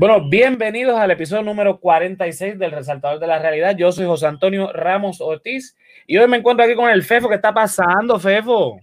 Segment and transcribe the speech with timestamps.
[0.00, 3.76] Bueno, bienvenidos al episodio número 46 del Resaltador de la Realidad.
[3.76, 5.76] Yo soy José Antonio Ramos Ortiz
[6.06, 7.28] y hoy me encuentro aquí con el Fefo.
[7.28, 8.80] ¿Qué está pasando, Fefo?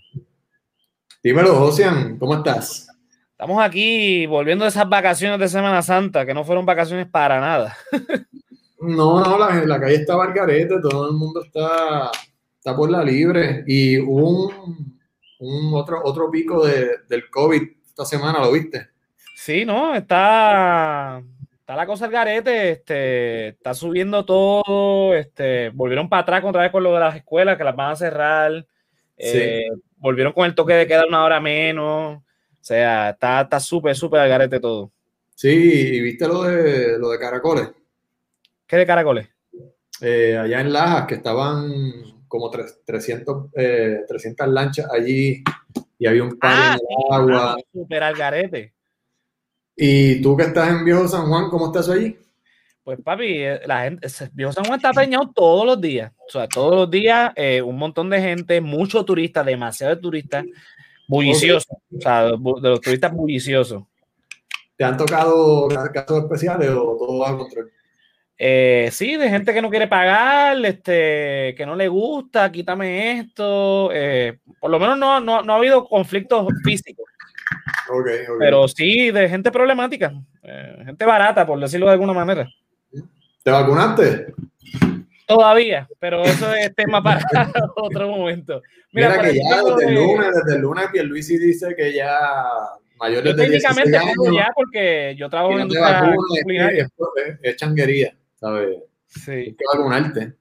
[1.23, 2.87] Dímelo, Josian, ¿cómo estás?
[3.31, 7.75] Estamos aquí volviendo de esas vacaciones de Semana Santa, que no fueron vacaciones para nada.
[8.79, 12.11] no, no, la, la calle está bargarete, todo el mundo está,
[12.59, 14.51] está por la libre y hubo
[15.39, 18.96] un, otro, otro pico de, del COVID esta semana, ¿lo viste?
[19.47, 21.23] Sí, no, está,
[21.57, 26.71] está la cosa al garete, este, está subiendo todo, este, volvieron para atrás otra vez
[26.73, 28.67] con lo de las escuelas que las van a cerrar,
[29.15, 32.23] eh, volvieron con el toque de quedar una hora menos, o
[32.59, 34.91] sea, está súper, súper al garete todo.
[35.33, 37.69] Sí, y viste lo de, lo de caracoles.
[38.65, 39.29] ¿Qué de caracoles?
[40.01, 41.71] Eh, allá en Lajas, que estaban
[42.27, 45.41] como 300, 300 eh, lanchas allí
[45.97, 47.55] y había un par ah, en el agua.
[47.71, 48.73] Súper al garete.
[49.79, 52.17] ¿Y tú que estás en Viejo San Juan, cómo estás allí?
[52.83, 56.11] Pues papi, eh, la gente, Viejo San Juan está peñado todos los días.
[56.27, 60.45] O sea, todos los días eh, un montón de gente, muchos turistas, demasiados turistas,
[61.07, 61.77] bulliciosos.
[61.95, 63.83] O sea, de los turistas bulliciosos.
[64.75, 67.71] ¿Te han tocado casos especiales o todo va control?
[68.39, 73.91] Eh, sí, de gente que no quiere pagar, este, que no le gusta, quítame esto.
[74.59, 77.05] por lo menos no, no, no ha habido conflictos físicos.
[78.39, 80.13] Pero sí, de gente problemática,
[80.43, 82.47] eh, gente barata, por decirlo de alguna manera.
[83.43, 84.33] ¿Te vacunaste?
[85.25, 87.21] Todavía, pero eso es tema para
[87.75, 88.61] otro momento.
[88.93, 92.17] Mira, que ya desde el lunes, desde el lunes, Pierluisi dice que ya
[92.97, 94.15] mayores de 16 años...
[94.33, 96.69] ya porque yo trabajo en industria.
[96.69, 96.87] Es,
[97.41, 98.77] es, changuería, ¿sabes?
[99.07, 99.31] Sí.
[99.31, 100.33] Hay que vacunarte.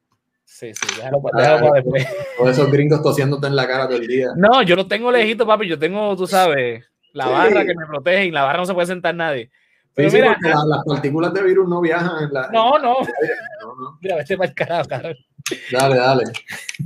[0.45, 2.07] Sí, sí, déjalo, déjalo para después.
[2.39, 4.29] Todos esos gringos tosiéndote en la cara todo el día.
[4.37, 5.69] No, yo no tengo lejito, papi.
[5.69, 6.85] Yo tengo, tú sabes,
[7.17, 9.51] la barra que me protege y la barra no se puede sentar nadie.
[9.95, 12.49] Pero mira, las partículas de virus no viajan en la.
[12.53, 12.97] No, no.
[13.61, 13.99] no, no.
[14.03, 15.19] Mira, vete para el carajo, carajo.
[15.73, 16.25] Dale, dale.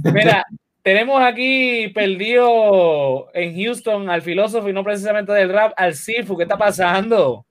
[0.05, 0.45] Mira,
[0.85, 6.37] tenemos aquí perdido en Houston al filósofo y no precisamente del rap, al Sifu.
[6.37, 7.45] ¿Qué está pasando?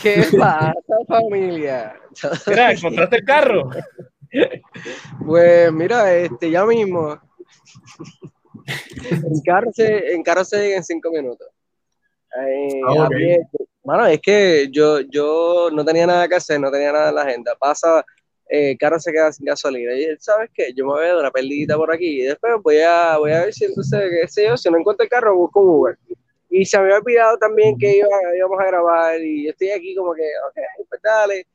[0.00, 0.74] ¿Qué pasa,
[1.08, 1.96] familia?
[2.46, 3.70] Mira, ¿encontraste el carro?
[5.26, 7.18] Pues mira, este, ya mismo.
[9.10, 11.48] En carro se, en carro se llega en cinco minutos.
[13.82, 17.14] Bueno, ah, es que yo, yo no tenía nada que hacer, no tenía nada en
[17.14, 17.54] la agenda.
[17.58, 18.04] Pasa,
[18.48, 19.94] eh, carro se queda sin gasolina.
[19.94, 20.72] Y ¿sabes qué?
[20.74, 23.44] Yo me voy a dar una perdida por aquí y después voy a, voy a
[23.44, 25.98] ver si entonces, qué sé yo, si no encuentro el carro, busco un Uber.
[26.50, 27.98] Y se me había olvidado también que
[28.36, 31.46] íbamos a grabar y yo estoy aquí como que, ok, pues dale.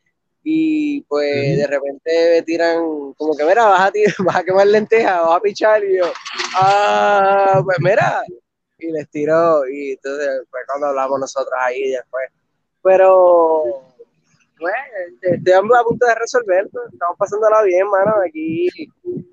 [0.44, 4.68] Y pues de repente me tiran como que, mira, vas a, tirar, vas a quemar
[4.68, 6.06] lentejas, vas a pichar y yo,
[6.56, 8.24] ah, pues mira,
[8.78, 12.30] y les tiró y entonces fue cuando hablamos nosotros ahí después.
[12.84, 13.64] Pero,
[14.60, 14.78] bueno,
[15.22, 18.68] estoy a punto de resolver, pues, estamos pasándola bien, mano, aquí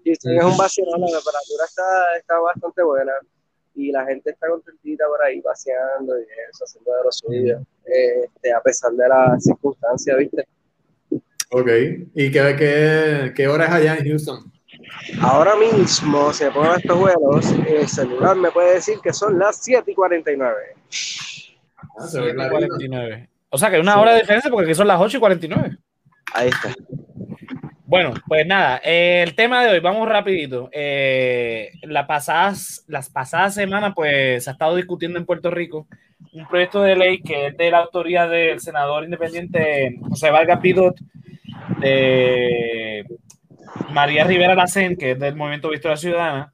[0.04, 3.12] Houston es un vacío, la temperatura está, está bastante buena
[3.74, 8.52] y la gente está contentita por ahí paseando y eso, haciendo de lo suyo, este,
[8.52, 10.46] a pesar de las circunstancias, ¿viste?
[11.50, 11.68] Ok,
[12.14, 14.50] ¿y qué hora es allá en Houston?
[15.20, 19.56] Ahora mismo, si me pongo estos vuelos, el celular me puede decir que son las
[19.56, 20.56] 7 y 49.
[21.98, 23.28] Ah, 7 y 49.
[23.50, 25.76] O sea que una hora de diferencia porque aquí son las 8 y 49.
[26.34, 26.74] Ahí está.
[27.84, 30.70] Bueno, pues nada, el tema de hoy, vamos rapidito.
[30.72, 35.86] Eh, la pasadas, las pasadas semanas, pues se ha estado discutiendo en Puerto Rico
[36.32, 40.96] un proyecto de ley que es de la autoría del senador independiente José Vargas Pidot,
[41.80, 43.04] de
[43.90, 46.52] María Rivera Lacen, que es del Movimiento Victoria Ciudadana,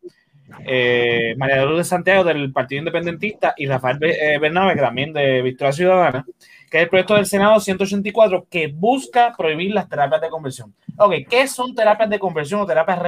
[0.64, 5.42] eh, María Luz de Santiago del Partido Independentista y Rafael eh, Bernabe, que también de
[5.42, 6.24] Victoria Ciudadana,
[6.70, 10.74] que es el proyecto del Senado 184 que busca prohibir las terapias de conversión.
[10.96, 12.98] Ok, ¿qué son terapias de conversión o terapias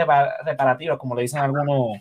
[0.45, 1.99] reparativas, como le dicen algunos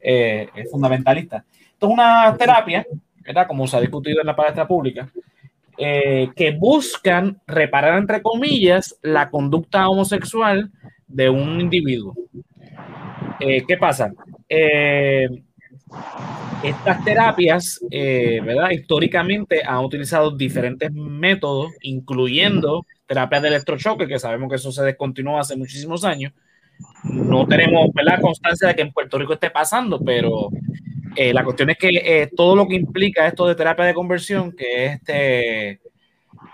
[0.00, 1.44] eh, fundamentalistas?
[1.72, 2.86] Esto es una terapia,
[3.20, 3.46] ¿verdad?
[3.46, 5.08] Como se ha discutido en la palestra pública,
[5.78, 10.70] que buscan reparar, entre comillas, la conducta homosexual
[11.10, 12.14] de un individuo.
[13.40, 14.12] Eh, ¿Qué pasa?
[14.48, 15.28] Eh,
[16.62, 18.70] estas terapias, eh, ¿verdad?
[18.70, 25.38] Históricamente han utilizado diferentes métodos, incluyendo terapias de electrochoque, que sabemos que eso se descontinuó
[25.38, 26.32] hace muchísimos años.
[27.04, 28.20] No tenemos, ¿verdad?
[28.20, 30.50] Constancia de que en Puerto Rico esté pasando, pero
[31.16, 34.92] la cuestión es que todo lo que implica esto de terapia de conversión, que es
[34.94, 35.80] este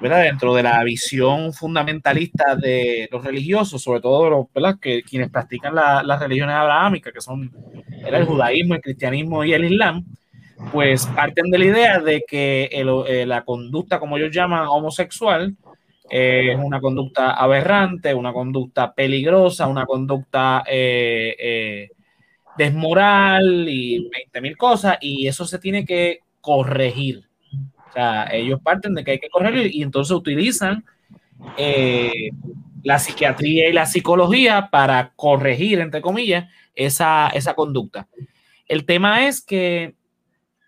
[0.00, 4.46] dentro de la visión fundamentalista de los religiosos, sobre todo los.
[4.80, 7.50] Que, quienes practican las religiones abrahámicas, que son
[8.04, 10.04] el judaísmo, el cristianismo y el islam,
[10.72, 15.56] pues parten de la idea de que eh, la conducta, como ellos llaman, homosexual,
[16.08, 21.90] es una conducta aberrante, una conducta peligrosa, una conducta eh, eh,
[22.56, 27.24] desmoral y 20 mil cosas, y eso se tiene que corregir.
[27.96, 30.84] Sea, ellos parten de que hay que corregirlo y entonces utilizan
[32.82, 38.06] la psiquiatría y la psicología para corregir, entre comillas, esa, esa conducta.
[38.68, 39.94] El tema es que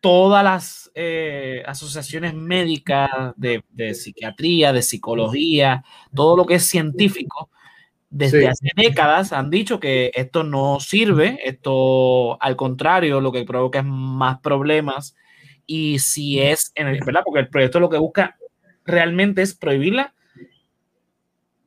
[0.01, 3.63] todas las eh, asociaciones médicas de,
[3.95, 5.85] psiquiatría, de psicología,
[6.15, 7.51] todo lo que es científico,
[8.11, 13.81] desde hace décadas han dicho que esto no sirve, esto al contrario, lo que provoca
[13.81, 15.15] es más problemas.
[15.71, 17.21] Y si es, en el, ¿verdad?
[17.25, 18.37] Porque el proyecto lo que busca
[18.87, 20.15] realmente es prohibirla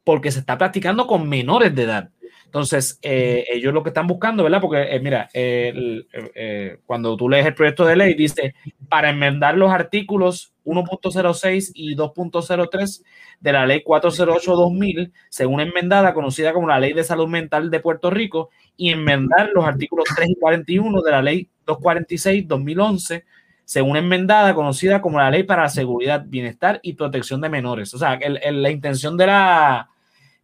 [0.04, 2.10] porque se está practicando con menores de edad.
[2.46, 4.60] Entonces, eh, ellos lo que están buscando, ¿verdad?
[4.60, 8.56] Porque, eh, mira, eh, cuando tú lees el proyecto de ley, dice,
[8.90, 13.04] para enmendar los artículos 1.06 y 2.03
[13.40, 18.10] de la ley 408-2000, según enmendada, conocida como la Ley de Salud Mental de Puerto
[18.10, 23.24] Rico, y enmendar los artículos 3 y 41 de la ley 246-2011,
[23.66, 27.94] según enmendada, conocida como la Ley para la Seguridad, Bienestar y Protección de Menores.
[27.94, 29.90] O sea, la intención de la...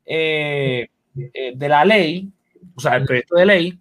[0.06, 0.90] Eh,
[1.56, 2.30] de la ley,
[2.76, 3.80] o sea, el proyecto de ley,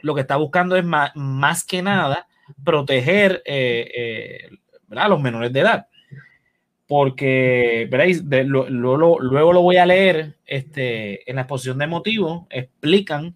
[0.00, 2.26] lo que está buscando es más, más que nada
[2.64, 4.58] proteger eh, eh,
[4.96, 5.86] a los menores de edad.
[6.88, 13.34] Porque, veréis, luego lo voy a leer este, en la exposición de motivos, explican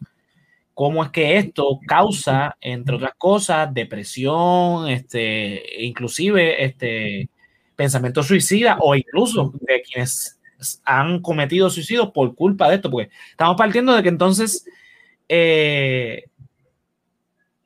[0.81, 7.29] cómo es que esto causa, entre otras cosas, depresión, este, inclusive este,
[7.77, 10.41] pensamiento suicida o incluso de quienes
[10.87, 14.65] han cometido suicidios por culpa de esto, porque estamos partiendo de que entonces
[15.29, 16.25] eh,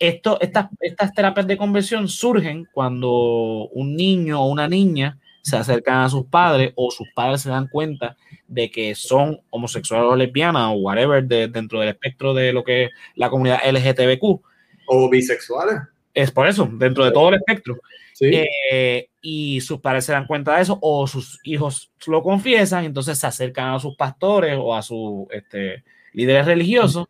[0.00, 6.00] esto, estas, estas terapias de conversión surgen cuando un niño o una niña se acercan
[6.00, 8.16] a sus padres o sus padres se dan cuenta
[8.48, 12.90] de que son homosexuales o lesbianas o whatever dentro del espectro de lo que es
[13.14, 14.40] la comunidad LGTBQ.
[14.86, 15.76] O bisexuales.
[16.14, 17.76] Es por eso, dentro de todo el espectro.
[18.20, 23.18] Eh, y sus padres se dan cuenta de eso o sus hijos lo confiesan, entonces
[23.18, 27.06] se acercan a sus pastores o a sus este, líderes religiosos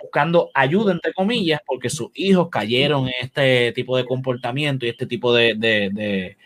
[0.00, 5.06] buscando ayuda, entre comillas, porque sus hijos cayeron en este tipo de comportamiento y este
[5.06, 5.54] tipo de...
[5.54, 6.36] de, de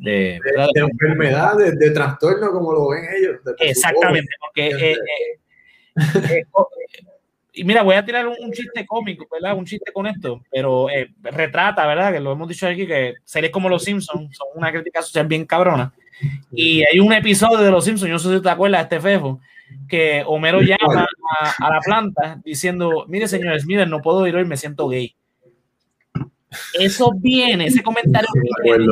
[0.00, 0.40] de,
[0.74, 3.36] enfermedades, de trastorno, como lo ven ellos.
[3.58, 4.96] Exactamente, porque eh,
[6.30, 6.44] eh,
[7.52, 9.56] y mira, voy a tirar un, chiste cómico, ¿verdad?
[9.56, 12.12] Un chiste con esto, pero eh, retrata, ¿verdad?
[12.12, 15.44] Que lo hemos dicho aquí, que series como Los Simpsons son una crítica social bien
[15.44, 15.92] cabrona.
[16.52, 19.00] Y hay un episodio de Los Simpsons, yo no sé si te acuerdas de este
[19.00, 19.40] fefo,
[19.88, 21.06] que Homero llama
[21.40, 25.14] a, la planta diciendo, mire señores, miren, no puedo ir hoy, me siento gay.
[26.78, 28.28] Eso viene, ese comentario
[28.62, 28.86] viene,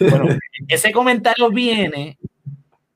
[0.00, 0.26] bueno,
[0.68, 2.18] ese comentario viene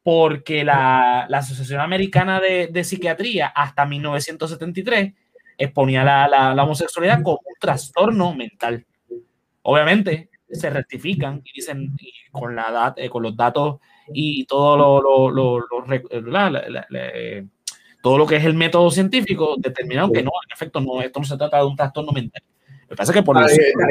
[0.02, 5.12] porque la, Asociación Americana de, Psiquiatría hasta 1973
[5.59, 8.87] exponía la, homosexualidad como un trastorno mental.
[9.62, 11.97] Obviamente se rectifican y dicen
[12.32, 13.78] con, la eh, con los datos
[14.12, 15.64] y todo lo, lo,
[18.02, 21.26] todo lo que es el método científico determinaron que no, en efecto, no, esto no
[21.26, 22.42] se trata de un trastorno mental
[23.12, 23.37] que por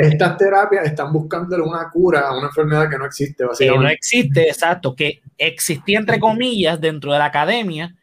[0.01, 3.79] Estas terapias están buscando una cura a una enfermedad que no existe, básicamente.
[3.79, 7.95] Que no existe, exacto, que existía entre comillas dentro de la academia,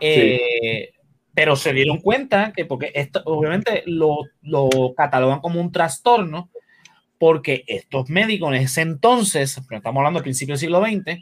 [0.00, 0.92] eh,
[1.32, 6.50] pero se dieron cuenta que, porque esto obviamente lo, lo, catalogan como un trastorno,
[7.18, 11.20] porque estos médicos en ese entonces, estamos hablando del principio del siglo XX,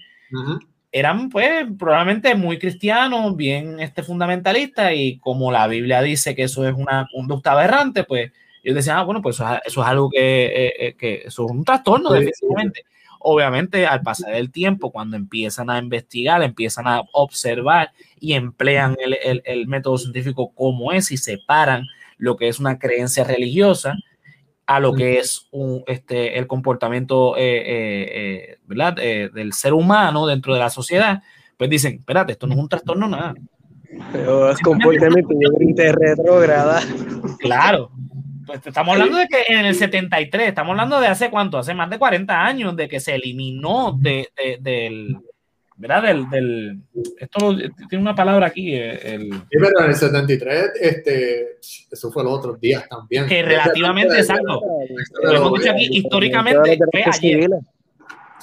[0.92, 6.66] eran pues probablemente muy cristianos, bien este, fundamentalistas, y como la Biblia dice que eso
[6.66, 10.72] es una conducta aberrante, pues yo decía, ah, bueno, pues eso, es algo que, eh,
[10.78, 12.84] eh, que eso es un trastorno, definitivamente.
[13.20, 19.16] Obviamente, al pasar el tiempo, cuando empiezan a investigar, empiezan a observar y emplean el,
[19.22, 21.86] el, el método científico como es y separan
[22.16, 23.96] lo que es una creencia religiosa
[24.66, 28.94] a lo que es un, este, el comportamiento eh, ¿verdad?
[28.94, 31.22] del ser humano dentro de la sociedad,
[31.58, 33.34] pues dicen, espérate, esto no es un trastorno nada.
[34.12, 36.80] Pero es comportamiento de retrógrada.
[37.38, 37.90] Claro,
[38.50, 41.88] pues, estamos hablando de que en el 73, estamos hablando de hace cuánto, hace más
[41.88, 44.28] de 40 años de que se eliminó de,
[44.58, 45.16] del,
[45.76, 46.02] ¿verdad?
[46.02, 46.80] Del, del,
[47.18, 47.56] esto
[47.88, 48.74] tiene una palabra aquí.
[48.74, 51.58] Eh, el, sí, pero en el 73, este,
[51.90, 53.26] eso fue los otros días también.
[53.28, 54.60] Que relativamente, exacto.
[55.22, 57.50] Lo hemos dicho aquí, históricamente fue ayer.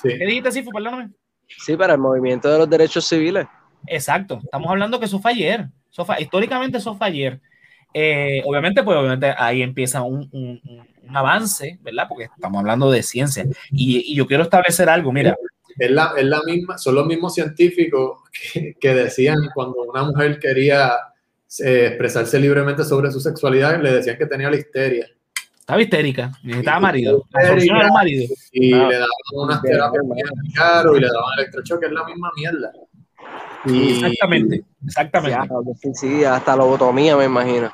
[0.02, 0.72] ¿Qué dijiste, Sifo?
[0.72, 1.10] Perdóname.
[1.48, 3.46] Sí, para el movimiento de los derechos civiles.
[3.86, 5.68] Exacto, estamos hablando que eso fue ayer.
[5.92, 7.42] Eso fue, históricamente eso fue ayer.
[7.94, 12.06] Eh, obviamente, pues obviamente ahí empieza un, un, un, avance, ¿verdad?
[12.10, 13.46] Porque estamos hablando de ciencia.
[13.72, 15.36] Y, y yo quiero establecer algo, mira.
[15.78, 18.20] Es la, es la, misma, son los mismos científicos
[18.54, 20.92] que, que decían cuando una mujer quería
[21.64, 25.08] eh, expresarse libremente sobre su sexualidad, le decían que tenía la histeria.
[25.58, 27.26] Estaba histérica, necesitaba marido.
[28.52, 32.32] Y ah, le daban unas terapias muy caro y le daban electrochoque, es la misma
[32.36, 32.72] mierda.
[33.74, 35.48] Y, exactamente, exactamente.
[35.82, 37.72] Sí, sí, hasta lobotomía, me imagino.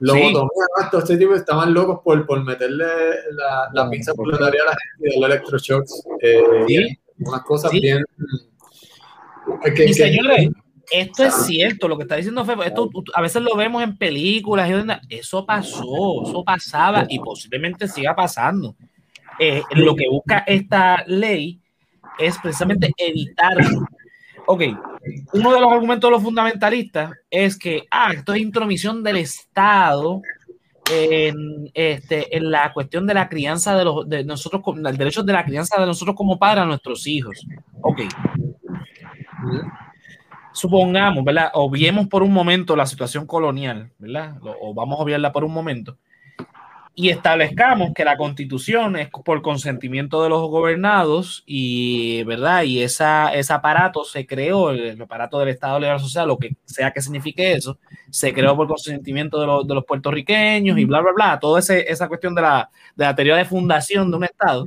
[0.00, 0.84] Lobotomía, sí.
[0.84, 2.84] estos este tipos estaban locos por, por meterle
[3.32, 6.04] la, la pinza por la tarea a la gente y darle electroshocks.
[6.20, 6.98] Eh, ¿Sí?
[7.20, 7.80] Unas cosas ¿Sí?
[7.80, 8.04] bien.
[9.74, 10.50] Que, y señores,
[10.90, 14.70] esto es cierto, lo que está diciendo Febo, esto a veces lo vemos en películas,
[15.08, 18.76] eso pasó, eso pasaba y posiblemente siga pasando.
[19.38, 21.60] Eh, lo que busca esta ley
[22.18, 23.56] es precisamente evitar.
[24.46, 24.62] Ok,
[25.32, 30.22] uno de los argumentos de los fundamentalistas es que, ah, esto es intromisión del Estado
[30.90, 35.32] en, este, en la cuestión de la crianza de, los, de nosotros, el derecho de
[35.32, 37.46] la crianza de nosotros como padres a nuestros hijos.
[37.80, 38.02] Ok
[40.52, 41.50] supongamos, ¿verdad?
[41.54, 44.36] Obviemos por un momento la situación colonial, ¿verdad?
[44.60, 45.96] O vamos a obviarla por un momento.
[46.94, 52.64] Y establezcamos que la constitución es por consentimiento de los gobernados y, ¿verdad?
[52.64, 56.90] Y esa, ese aparato se creó, el, aparato del Estado Legal Social, lo que sea
[56.90, 57.78] que signifique eso,
[58.10, 61.40] se creó por consentimiento de, los, de los puertorriqueños y bla, bla, bla.
[61.40, 64.66] Toda esa cuestión de la, de la teoría de fundación de un Estado.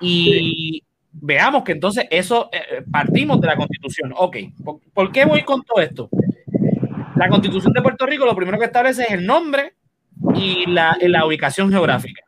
[0.00, 0.82] Y,
[1.18, 4.12] veamos que entonces eso eh, partimos de la constitución.
[4.14, 6.10] Ok, ¿por, ¿por, qué voy con todo esto?
[7.16, 9.75] La constitución de Puerto Rico lo primero que establece es el nombre
[10.34, 12.22] y la, la ubicación geográfica.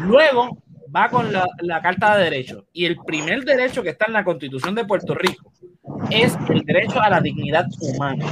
[0.00, 0.62] Luego
[0.94, 2.64] va con la, la, Carta de Derechos.
[2.72, 5.52] Y el primer derecho que está en la constitución de Puerto Rico
[6.10, 8.26] es el derecho a la dignidad humana.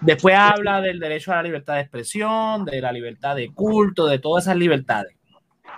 [0.00, 4.18] Después habla del derecho a la libertad de expresión, de la libertad de culto, de
[4.18, 5.18] todas esas libertades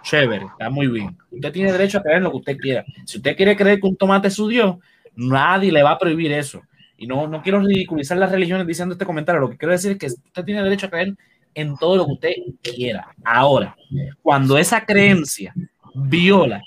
[0.02, 1.16] chévere, está muy bien.
[1.30, 2.84] Usted tiene derecho a creer lo que usted quiera.
[3.04, 4.76] Si usted quiere creer que un tomate es su Dios,
[5.14, 6.62] nadie le va a prohibir eso.
[6.96, 9.40] Y no, no quiero ridiculizar las religiones diciendo este comentario.
[9.40, 11.14] Lo que quiero decir es que usted tiene derecho a creer
[11.54, 13.14] en todo lo que usted quiera.
[13.24, 13.76] Ahora,
[14.22, 15.54] cuando esa creencia
[15.94, 16.62] viola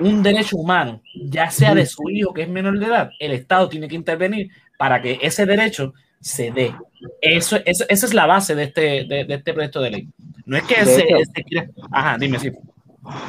[0.00, 3.68] un derecho humano, ya sea de su hijo que es menor de edad, el Estado
[3.68, 6.74] tiene que intervenir para que ese derecho se dé.
[7.20, 10.08] Eso, eso esa es la base de este, de, de este proyecto de ley.
[10.46, 11.68] No es que se, se quiera.
[11.90, 12.50] Ajá, dime, sí.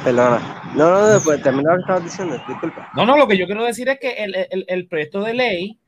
[0.04, 0.72] Perdona.
[0.74, 2.90] No, no, después termina lo que estabas diciendo, disculpa.
[2.96, 5.78] No, no, lo que yo quiero decir es que el, el, el, proyecto de ley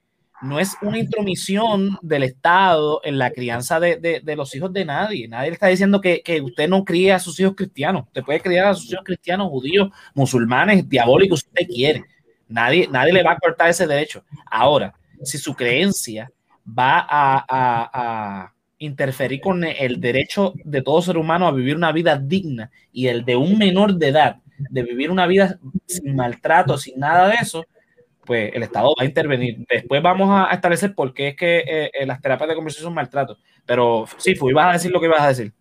[0.43, 5.29] no es una intromisión del Estado en la crianza de, de, los hijos de nadie.
[5.29, 8.05] Nadie le está diciendo que, que, usted no cría a sus hijos cristianos.
[8.07, 12.05] Usted puede criar a sus hijos cristianos, judíos, musulmanes, diabólicos, si usted quiere.
[12.49, 14.25] Nadie, nadie le va a cortar ese derecho.
[14.51, 16.31] Ahora, si su creencia
[16.67, 21.93] va a, a, a interferir con el derecho de todo ser humano a vivir una
[21.93, 26.77] vida digna y el de un menor de edad de vivir una vida sin maltrato,
[26.77, 27.65] sin nada de eso,
[28.29, 29.65] pues el Estado va a intervenir.
[29.71, 33.39] Después vamos a establecer por qué es que eh, las terapias de conversión son maltrato.
[33.65, 35.53] Pero sí, fui, ibas a decir lo que ibas a decir.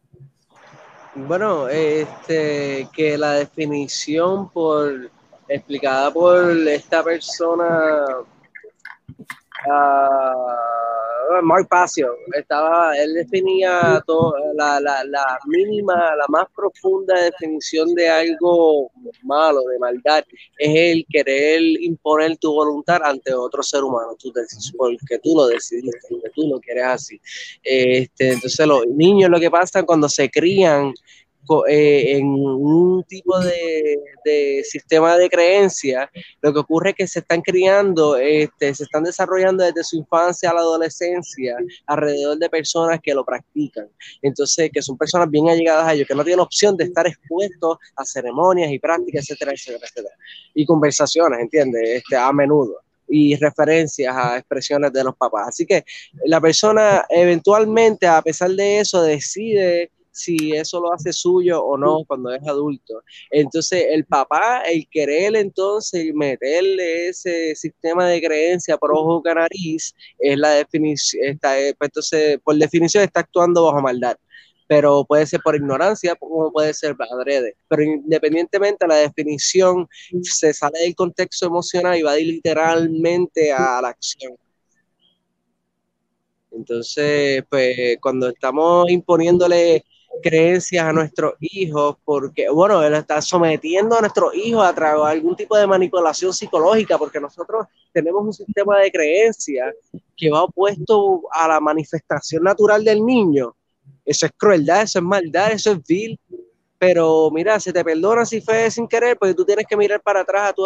[1.16, 5.10] Bueno, este, que la definición por
[5.48, 8.06] explicada por esta persona
[9.66, 9.74] uh,
[11.44, 18.10] Mark Pasio, estaba, él definía todo, la, la, la, mínima, la más profunda definición de
[18.10, 18.92] algo
[19.24, 20.24] malo, de maldad,
[20.58, 24.32] es el querer imponer tu voluntad ante otro ser humano, tú
[24.78, 27.22] porque tú lo decidiste, porque tú lo quieres así.
[27.64, 30.94] Este, entonces los niños lo que pasa cuando se crían
[31.68, 36.10] eh, en un tipo de, de, sistema de creencia,
[36.42, 40.50] lo que ocurre es que se están criando, este, se están desarrollando desde su infancia
[40.50, 43.88] a la adolescencia alrededor de personas que lo practican.
[44.22, 47.78] Entonces, que son personas bien allegadas a ellos, que no tienen opción de estar expuestos
[47.96, 50.16] a ceremonias y prácticas, etcétera, etcétera, etcétera.
[50.54, 51.90] Y conversaciones, ¿entiendes?
[51.90, 55.50] Este, a menudo y referencias a expresiones de los papás.
[55.50, 55.86] Así que
[56.26, 62.04] la persona eventualmente, a pesar de eso, decide si eso lo hace suyo o no
[62.06, 63.04] cuando es adulto.
[63.32, 70.38] Entonces, el papá, el querer entonces meterle ese sistema de creencia por ojo canariz, es
[70.38, 74.18] la definición, está, eh, pues, entonces, por definición está actuando bajo maldad
[74.68, 77.56] pero puede ser por ignorancia, como puede ser adrede.
[77.70, 79.88] Pero independientemente la definición,
[80.24, 84.36] se sale del contexto emocional y va literalmente a la acción.
[86.52, 89.86] Entonces, pues cuando estamos imponiéndole
[90.22, 95.12] creencias a nuestros hijos, porque, bueno, él está sometiendo a nuestros hijos a través de
[95.12, 99.74] algún tipo de manipulación psicológica, porque nosotros tenemos un sistema de creencias
[100.16, 103.56] que va opuesto a la manifestación natural del niño.
[104.06, 106.20] Eso es crueldad, eso es maldad, eso es vil.
[106.80, 110.22] Pero mira, se te perdona si fue sin querer, porque tú tienes que mirar para
[110.22, 110.64] atrás a tu,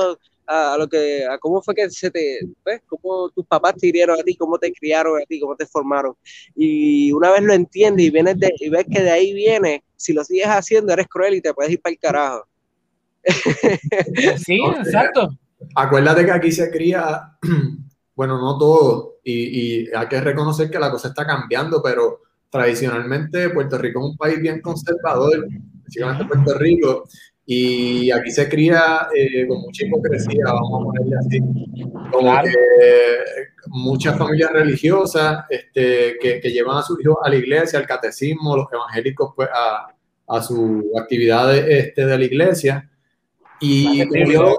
[0.52, 2.82] a, lo que, a cómo fue que se te, ¿ves?
[2.88, 6.14] Cómo tus papás te hirieron a ti, cómo te criaron a ti, cómo te formaron.
[6.56, 10.14] Y una vez lo entiendes y, vienes de, y ves que de ahí viene, si
[10.14, 12.48] lo sigues haciendo, eres cruel y te puedes ir para el carajo.
[14.38, 15.30] Sí, exacto.
[15.76, 17.38] Acuérdate que aquí se cría,
[18.16, 23.50] bueno, no todo, y, y hay que reconocer que la cosa está cambiando, pero tradicionalmente
[23.50, 27.08] Puerto Rico es un país bien conservador, especialmente Puerto Rico,
[27.54, 31.40] y aquí se cría eh, con mucha hipocresía, vamos a ponerle así,
[32.10, 32.54] como que
[33.68, 38.56] muchas familias religiosas este, que, que, llevan a sus hijos a la iglesia, al catecismo,
[38.56, 39.94] los evangélicos pues a,
[40.30, 42.90] a sus actividades este, de la iglesia.
[43.60, 44.58] Y como, yo,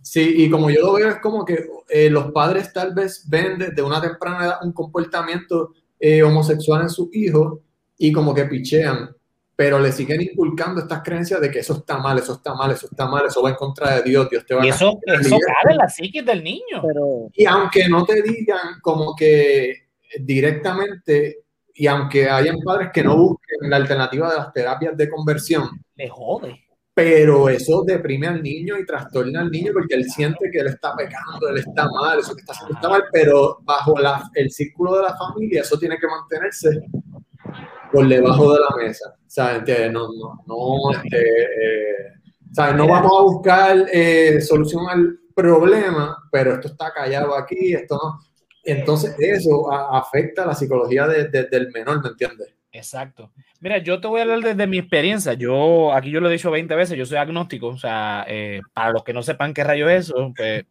[0.00, 3.58] sí, y como yo lo veo, es como que eh, los padres tal vez ven
[3.58, 7.58] desde una temprana edad un comportamiento eh, homosexual en sus hijos
[7.98, 9.10] y como que pichean
[9.58, 12.86] pero le siguen inculcando estas creencias de que eso está mal, eso está mal, eso
[12.88, 15.36] está mal, eso va en contra de Dios, Dios te va y eso, a eso
[15.36, 16.80] cabe en la psiquis del niño.
[17.32, 19.88] Y aunque no te digan como que
[20.20, 21.38] directamente,
[21.74, 26.08] y aunque hayan padres que no busquen la alternativa de las terapias de conversión, le
[26.08, 26.56] jode.
[26.94, 30.94] Pero eso deprime al niño y trastorna al niño porque él siente que él está
[30.94, 34.94] pecando, él está mal, eso que está haciendo está mal, pero bajo la, el círculo
[34.98, 36.80] de la familia eso tiene que mantenerse
[37.92, 39.14] por debajo de la mesa.
[39.26, 39.92] ¿Sabes?
[39.92, 46.68] No, no, no, este, eh, no vamos a buscar eh, solución al problema, pero esto
[46.68, 48.20] está callado aquí, esto no.
[48.64, 52.54] Entonces eso afecta la psicología del menor, ¿me entiendes?
[52.70, 53.30] Exacto.
[53.60, 55.32] Mira, yo te voy a hablar desde mi experiencia.
[55.32, 57.68] Yo, aquí yo lo he dicho 20 veces, yo soy agnóstico.
[57.68, 60.64] O sea, eh, para los que no sepan qué rayo es eso, pues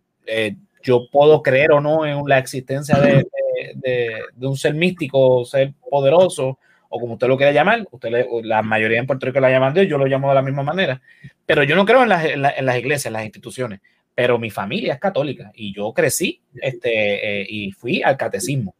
[0.83, 3.25] yo puedo creer o no en la existencia de,
[3.75, 8.61] de, de, un ser místico, ser poderoso, o como usted lo quiera llamar, usted la
[8.61, 11.01] mayoría en Puerto Rico la llaman Dios, yo lo llamo de la misma manera,
[11.45, 13.79] pero yo no creo en las, en, las iglesias, en las instituciones,
[14.13, 18.75] pero mi familia es católica y yo crecí este, eh, y fui al catecismo.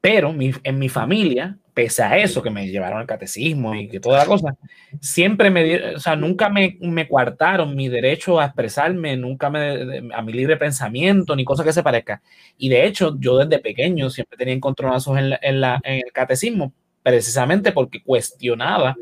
[0.00, 4.00] Pero mi, en mi familia, pese a eso que me llevaron al catecismo y que
[4.00, 4.56] toda la cosa,
[5.00, 10.22] siempre me, o sea, nunca me, me coartaron mi derecho a expresarme, nunca me, a
[10.22, 12.20] mi libre pensamiento, ni cosa que se parezca.
[12.56, 16.72] Y de hecho, yo desde pequeño siempre tenía encontronazos en, en, la, en el catecismo,
[17.02, 18.96] precisamente porque cuestionaba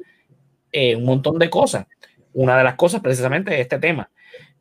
[0.73, 1.87] eh, un montón de cosas.
[2.33, 4.11] Una de las cosas precisamente es este tema.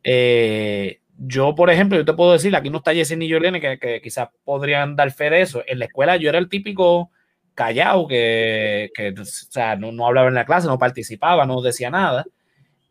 [0.02, 3.78] Eh, yo, por ejemplo, yo te puedo decir, aquí no está Jesse ni Jolene, que,
[3.78, 5.62] que, quizás podrían dar fe de eso.
[5.66, 7.10] En la escuela yo era el típico
[7.54, 11.90] callado que, que o sea, no, no, hablaba en la clase, no participaba, no decía
[11.90, 12.26] nada.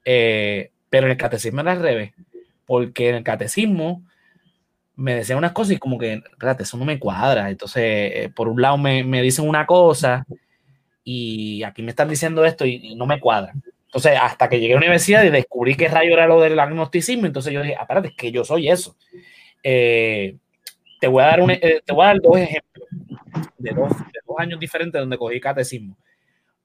[0.03, 2.13] Eh, pero en el catecismo era al revés,
[2.65, 4.03] porque en el catecismo
[4.95, 7.49] me decían unas cosas y como que, espérate, eso no me cuadra.
[7.49, 10.25] Entonces, eh, por un lado me, dicen una cosa
[11.03, 13.53] y aquí me están diciendo esto y, no me cuadra.
[13.85, 17.25] Entonces, hasta que llegué a la universidad y descubrí qué rayo era lo del agnosticismo,
[17.25, 18.95] entonces yo dije, espérate, es que yo soy eso.
[19.63, 20.35] Eh,
[20.99, 22.87] te, voy a dar un, eh, te voy a dar dos ejemplos
[23.57, 25.97] de dos, de dos años diferentes donde cogí catecismo.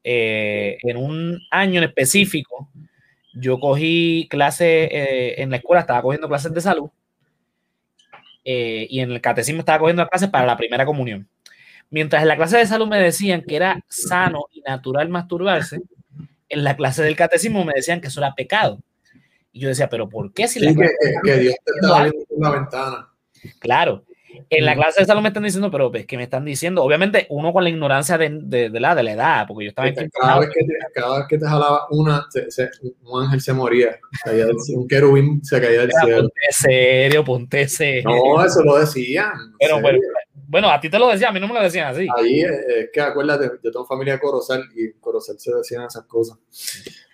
[0.03, 2.69] Eh, en un año en específico,
[3.35, 6.90] yo cogí clases en la escuela, estaba cogiendo clases de salud
[8.44, 11.29] eh, y en el catecismo estaba cogiendo clases para la primera comunión.
[11.90, 15.81] Mientras en la clase de salud me decían que era sano y natural masturbarse,
[16.48, 18.81] en la clase del catecismo me decían que eso era pecado.
[19.53, 20.88] Y yo decía, pero ¿por qué si sí, que,
[21.24, 23.09] que, Dios te está abriendo una ventana?
[23.59, 24.05] Claro,
[24.49, 27.27] en la clase de salud me están diciendo, pero es que me están diciendo, obviamente
[27.31, 30.11] uno con la ignorancia de, de, de la, de la edad, porque yo estaba en
[30.11, 32.71] cada, vez que te, cada vez que te jalaba una, se, se,
[33.03, 36.23] un ángel se moría, caía del, un querubín se caía del cielo.
[36.23, 38.11] Ponte serio, ponte serio.
[38.11, 39.33] No, eso lo decían.
[39.59, 39.99] Pero, pero,
[40.49, 42.09] bueno, a ti te lo decían, a mí no me lo decían así.
[42.16, 46.38] Ahí es que acuérdate, yo tengo familia de Corozal y Corozal se decían esas cosas.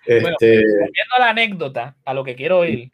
[0.06, 0.56] Bueno, este...
[0.56, 2.90] volviendo a la anécdota, a lo que quiero ir,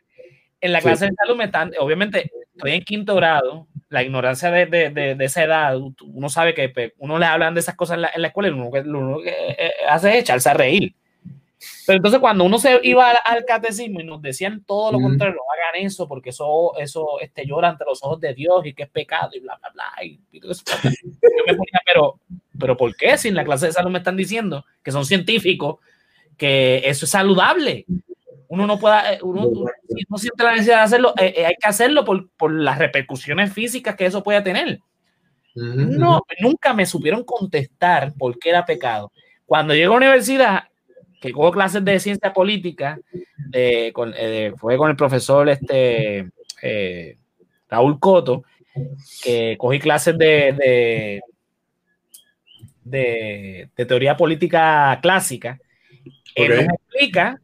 [0.61, 1.11] en la clase sí.
[1.11, 5.25] de salud me están, obviamente, estoy en quinto grado, la ignorancia de, de, de, de,
[5.25, 8.29] esa edad, uno sabe que uno le hablan de esas cosas en la, en la
[8.29, 10.95] escuela y uno, lo uno que eh, hace es echarse a reír.
[11.87, 15.03] Pero entonces cuando uno se iba al, al catecismo y nos decían todo lo mm.
[15.03, 18.73] contrario, no hagan eso porque eso, eso este, llora ante los ojos de Dios y
[18.73, 20.05] que es pecado y bla, bla, bla.
[20.05, 22.19] Y, y eso, yo me ponía, pero,
[22.59, 23.19] pero ¿por qué?
[23.19, 25.77] Si en la clase de salud me están diciendo que son científicos,
[26.39, 27.85] que eso es saludable
[28.53, 29.71] uno no pueda, uno, uno,
[30.11, 33.51] no siente la necesidad de hacerlo, eh, eh, hay que hacerlo por, por, las repercusiones
[33.51, 34.79] físicas que eso puede tener.
[35.55, 35.89] Uh -huh.
[35.97, 39.11] No, nunca me supieron contestar por qué era pecado.
[39.47, 40.65] Cuando llego a la universidad,
[41.19, 42.99] que cojo clases de ciencia política,
[43.95, 46.29] con, eh, fue con el profesor este,
[46.61, 47.17] eh,
[47.71, 48.45] Raúl Coto,
[49.23, 51.23] que cogí clases de,
[52.85, 55.59] de, teoría política clásica.
[56.35, 57.41] Él nos explica,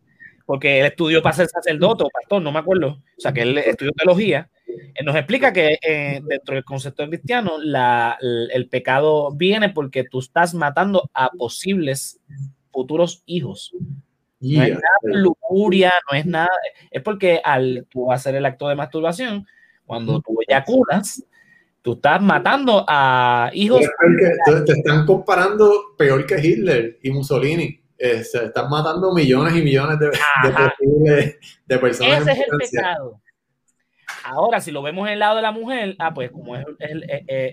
[0.48, 3.58] porque él estudió para ser sacerdote o pastor, no me acuerdo, o sea, que él
[3.58, 4.48] estudió teología,
[4.94, 10.54] él nos explica que eh, dentro del concepto cristiano el, pecado viene porque tú estás
[10.54, 12.18] matando a posibles
[12.72, 13.74] futuros hijos.
[14.40, 16.48] No es nada lujuria, no es nada,
[16.90, 19.46] es porque al tú hacer el acto de masturbación,
[19.84, 21.26] cuando tú eyaculas,
[21.82, 23.82] tú estás matando a hijos.
[24.64, 27.77] te están comparando peor que Hitler y Mussolini.
[27.98, 32.20] Eh, se están matando millones y millones de, de, personas.
[32.20, 33.20] Ese es el pecado.
[34.24, 37.24] Ahora, si lo vemos en el lado de la mujer, ah, pues como es eh,
[37.26, 37.52] eh,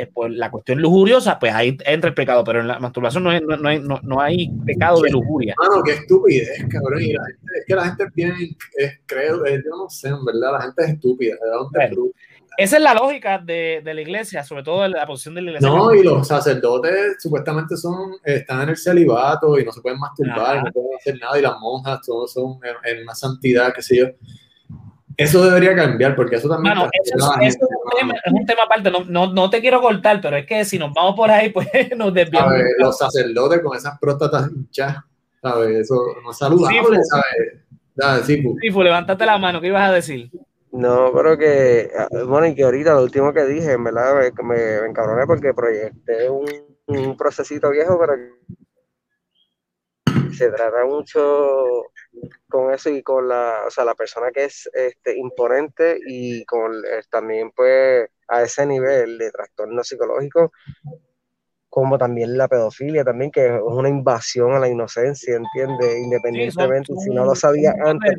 [0.00, 3.30] eh, pues la cuestión lujuriosa, pues ahí entra el pecado, pero en la masturbación no,
[3.30, 5.54] hay, no, hay, no, hay pecado de lujuria.
[5.56, 7.02] Mano, qué estupidez, cabrón.
[7.02, 8.04] Y la gente, es que la gente
[8.76, 11.36] es, creo, yo no sé, en verdad, la gente es estúpida.
[12.56, 15.50] Esa es la lógica de, de, la iglesia, sobre todo de la posición de la
[15.50, 15.68] iglesia.
[15.68, 20.64] No, y los sacerdotes supuestamente son, están en el celibato y no se pueden masturbar,
[20.64, 23.96] no pueden hacer nada, y las monjas todos son en, en una santidad, qué sé
[23.98, 24.06] yo
[25.16, 26.74] eso debería cambiar, porque eso también.
[26.74, 27.56] Bueno, eso, es,
[28.30, 28.90] un tema, aparte.
[28.90, 31.68] No, no, no, te quiero cortar, pero es que si nos vamos por ahí, pues
[31.96, 32.52] nos desviamos.
[32.78, 35.04] Los sacerdotes con esas próstatas hinchadas,
[35.40, 35.78] ¿sabes?
[35.78, 37.62] Eso no es saludable, ¿sabes?
[37.94, 40.30] Dale, sí, sí, levántate la mano, ¿qué ibas a decir?
[40.76, 41.90] No, pero que,
[42.26, 46.28] bueno, y que ahorita lo último que dije, en verdad, me, me, encabroné porque proyecté
[46.28, 46.46] un,
[46.86, 48.14] un procesito viejo, pero
[50.36, 51.86] se trata mucho
[52.46, 56.82] con eso y con la, o sea, la persona que es este, imponente y con
[57.08, 60.52] también pues a ese nivel de trastorno psicológico
[61.76, 65.98] como también la pedofilia también, que es una invasión a la inocencia, ¿entiendes?
[65.98, 68.16] Independientemente, si no lo sabía antes,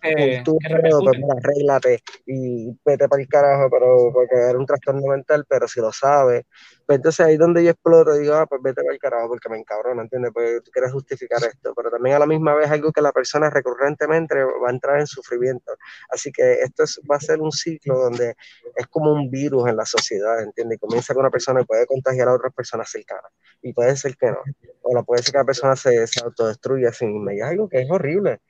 [0.00, 0.94] que, tú, pues,
[1.36, 5.90] arréglate y vete para el carajo, pero porque era un trastorno mental, pero si lo
[5.90, 6.44] sabes,
[6.90, 9.56] pues entonces ahí donde yo exploto, digo, ah, pues vete para el carajo, porque me
[9.56, 10.32] encabrona, ¿entiendes?
[10.34, 13.48] Pues tú quieres justificar esto, pero también a la misma vez algo que la persona
[13.48, 15.72] recurrentemente va a entrar en sufrimiento.
[16.08, 18.34] Así que esto va a ser un ciclo donde
[18.74, 20.78] es como un virus en la sociedad, ¿entiendes?
[20.78, 23.30] Y comienza con una persona y puede contagiar a otras personas cara
[23.62, 24.38] Y puede ser que no.
[24.82, 27.82] O la puede ser que la persona se, se autodestruya sin Y es algo que
[27.82, 28.40] es horrible.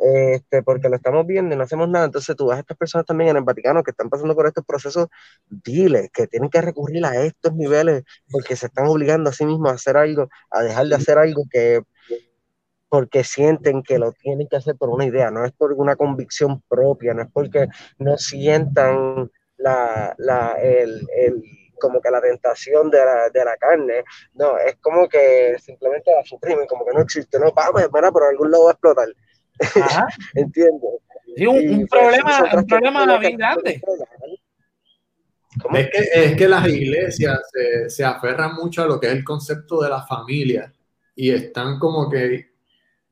[0.00, 2.06] Este, porque lo estamos viendo y no hacemos nada.
[2.06, 4.64] Entonces tú ves a estas personas también en el Vaticano que están pasando por estos
[4.64, 5.08] procesos,
[5.48, 9.72] diles, que tienen que recurrir a estos niveles porque se están obligando a sí mismos
[9.72, 11.82] a hacer algo, a dejar de hacer algo que
[12.88, 16.62] porque sienten que lo tienen que hacer por una idea, no es por una convicción
[16.68, 21.42] propia, no es porque no sientan la, la, el, el
[21.78, 26.24] como que la tentación de la, de la carne, no, es como que simplemente la
[26.24, 29.08] suprimen, como que no existe, no, vamos, pero por algún lado va a explotar.
[30.34, 30.86] Entiendo.
[31.36, 33.80] Sí, un, pues, problema, un problema bien grande.
[35.74, 39.24] Es que, es que las iglesias se, se, aferran mucho a lo que es el
[39.24, 40.72] concepto de la familia
[41.14, 42.52] y están como que,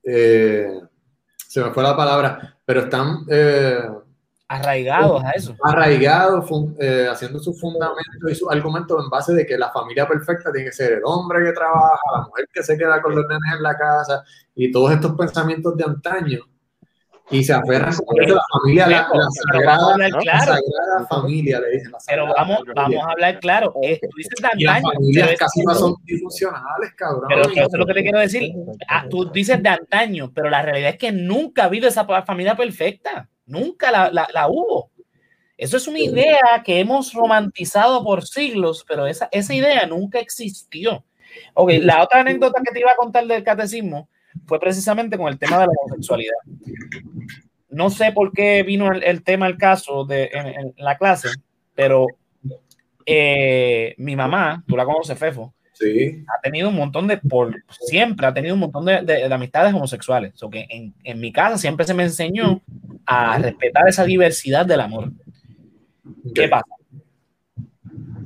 [0.03, 0.79] eh,
[1.35, 3.79] se me fue la palabra, pero están eh,
[4.47, 5.55] arraigados a eso.
[5.63, 10.51] Arraigados, eh, haciendo su fundamento y su argumento en base de que la familia perfecta
[10.51, 13.55] tiene que ser el hombre que trabaja, la mujer que se queda con los nenes
[13.55, 14.23] en la casa
[14.55, 16.39] y todos estos pensamientos de antaño.
[17.29, 19.05] Y se aferran a la familia, la,
[19.51, 21.91] sagrada, familia, le dicen.
[22.07, 23.73] pero vamos, vamos a hablar claro.
[23.83, 24.87] Eh, tú dices de antaño.
[24.87, 27.25] las familias casi no son disfuncionales, cabrón.
[27.27, 28.53] Pero eso es lo que te quiero decir.
[28.87, 32.55] Ah, tú dices de antaño, pero la realidad es que nunca ha habido esa familia
[32.55, 33.27] perfecta.
[33.47, 34.91] Nunca la, la, hubo.
[35.57, 41.03] Eso es una idea que hemos romantizado por siglos, pero esa, esa idea nunca existió.
[41.53, 44.09] Ok, la otra anécdota que te iba a contar del catecismo
[44.45, 46.37] fue precisamente con el tema de la homosexualidad.
[47.69, 51.29] No sé por qué vino el, tema, el caso de, en, la clase,
[51.73, 52.07] pero
[53.05, 56.23] eh, mi mamá, tú la conoces, Fefo, sí.
[56.27, 60.41] ha tenido un montón de, por siempre ha tenido un montón de, de, amistades homosexuales.
[60.43, 62.61] O que en, en, mi casa siempre se me enseñó
[63.05, 65.11] a respetar esa diversidad del amor.
[66.33, 66.65] ¿Qué pasa?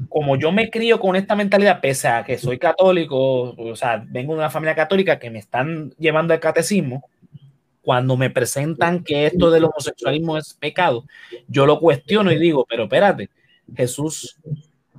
[0.10, 4.34] Como yo me crío con esta mentalidad, pese a que soy católico, o sea, vengo
[4.34, 7.10] de una familia católica que me están llevando al catecismo,
[7.82, 11.06] cuando me presentan que esto del homosexualismo es pecado,
[11.48, 13.30] yo lo cuestiono y digo, pero espérate,
[13.76, 14.38] Jesús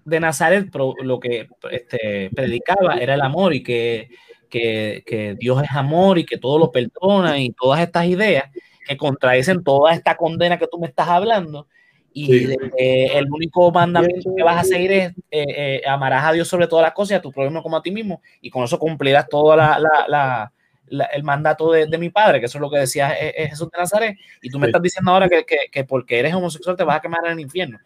[0.04, 4.10] de Nazaret lo que este, predicaba era el amor y que,
[4.48, 8.44] que, que Dios es amor y que todo lo perdona y todas estas ideas
[8.86, 11.66] que contradicen toda esta condena que tú me estás hablando.
[12.14, 12.44] Y
[12.78, 17.12] el único mandamiento que vas a seguir es amarás a Dios sobre todas las cosas
[17.12, 18.20] y a tu prójimo como a ti mismo.
[18.42, 20.52] Y con eso cumplirás todo la,
[20.88, 24.18] el mandato de, mi padre, que eso es lo que decía Jesús de Nazaret.
[24.42, 27.20] Y tú me estás diciendo ahora que, que, porque eres homosexual te vas a quemar
[27.24, 27.78] en el infierno.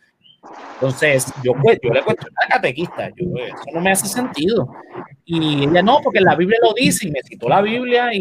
[0.75, 4.69] Entonces, yo, pues, yo le cuento a la catequista, yo, eso no me hace sentido.
[5.25, 8.21] Y ella no, porque la Biblia lo dice y me citó la Biblia, y,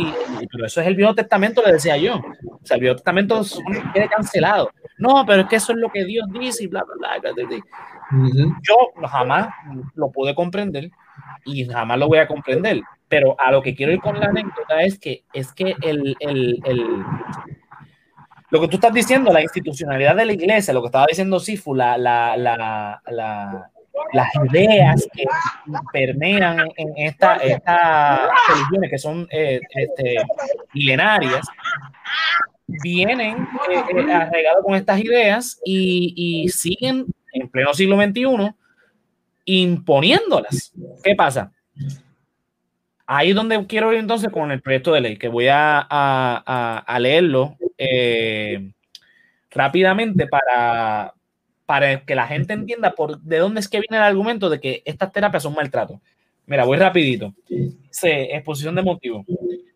[0.51, 2.15] pero eso es el Viejo Testamento, le decía yo.
[2.15, 3.41] O sea, el Viejo Testamento
[3.93, 4.71] quede cancelado.
[4.97, 7.34] No, pero es que eso es lo que Dios dice y bla, bla, bla.
[7.34, 7.45] bla,
[8.62, 9.49] Yo jamás
[9.95, 10.89] lo pude comprender
[11.43, 12.82] y jamás lo voy a comprender.
[13.08, 16.60] Pero a lo que quiero ir con la anécdota es que es que el, el,
[16.65, 17.06] el
[18.56, 21.76] lo que tú estás diciendo, la institucionalidad de la iglesia, lo que estaba diciendo Sifu,
[21.76, 23.70] la, la, la,
[24.13, 25.26] las ideas que
[25.91, 30.15] permean en estas religiones que son eh, este,
[30.74, 31.46] milenarias,
[32.65, 38.56] vienen eh, eh, con estas ideas y, siguen en pleno siglo XXI
[39.44, 40.72] imponiéndolas.
[41.04, 41.52] ¿Qué pasa?
[43.06, 47.58] Ahí es donde quiero ir entonces con el proyecto de ley, que voy a leerlo
[47.78, 48.72] eh,
[49.52, 51.14] rápidamente para,
[51.66, 54.82] para que la gente entienda por de dónde es que viene el argumento de que
[54.86, 56.02] estas terapias son maltrato.
[56.46, 57.34] Mira, voy rapidito.
[57.90, 59.26] C, exposición de motivo.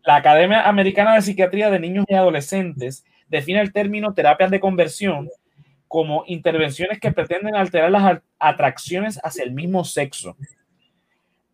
[0.03, 5.29] La Academia Americana de Psiquiatría de Niños y Adolescentes define el término terapias de conversión
[5.87, 10.37] como intervenciones que pretenden alterar las atracciones hacia el mismo sexo.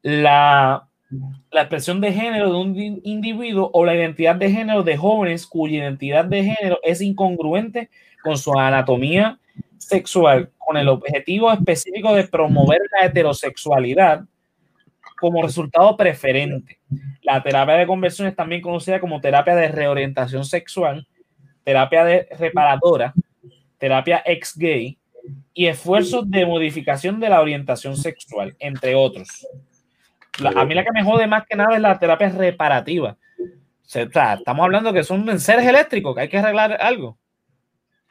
[0.01, 0.87] La
[1.51, 5.77] la expresión de género de un individuo o la identidad de género de jóvenes cuya
[5.77, 7.89] identidad de género es incongruente
[8.23, 9.39] con su anatomía
[9.77, 14.25] sexual, con el objetivo específico de promover la heterosexualidad
[15.19, 16.79] como resultado preferente.
[17.21, 21.07] La terapia de conversión es también conocida como terapia de reorientación sexual,
[21.63, 23.13] terapia de reparadora,
[23.77, 24.97] terapia ex-gay
[25.53, 29.47] y esfuerzos de modificación de la orientación sexual, entre otros
[30.43, 33.17] a mí la que me jode más que nada es la terapia reparativa.
[33.39, 37.17] O sea, estamos hablando que son seres eléctricos, que hay que arreglar algo.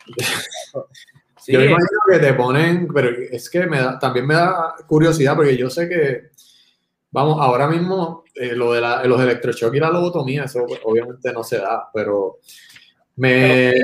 [1.49, 5.35] yo me imagino que te ponen, pero es que me da, también me da curiosidad
[5.35, 6.31] porque yo sé que,
[7.11, 11.59] vamos, ahora mismo eh, lo de los electroshocks y la lobotomía, eso obviamente no se
[11.59, 12.39] da, pero
[13.17, 13.75] me,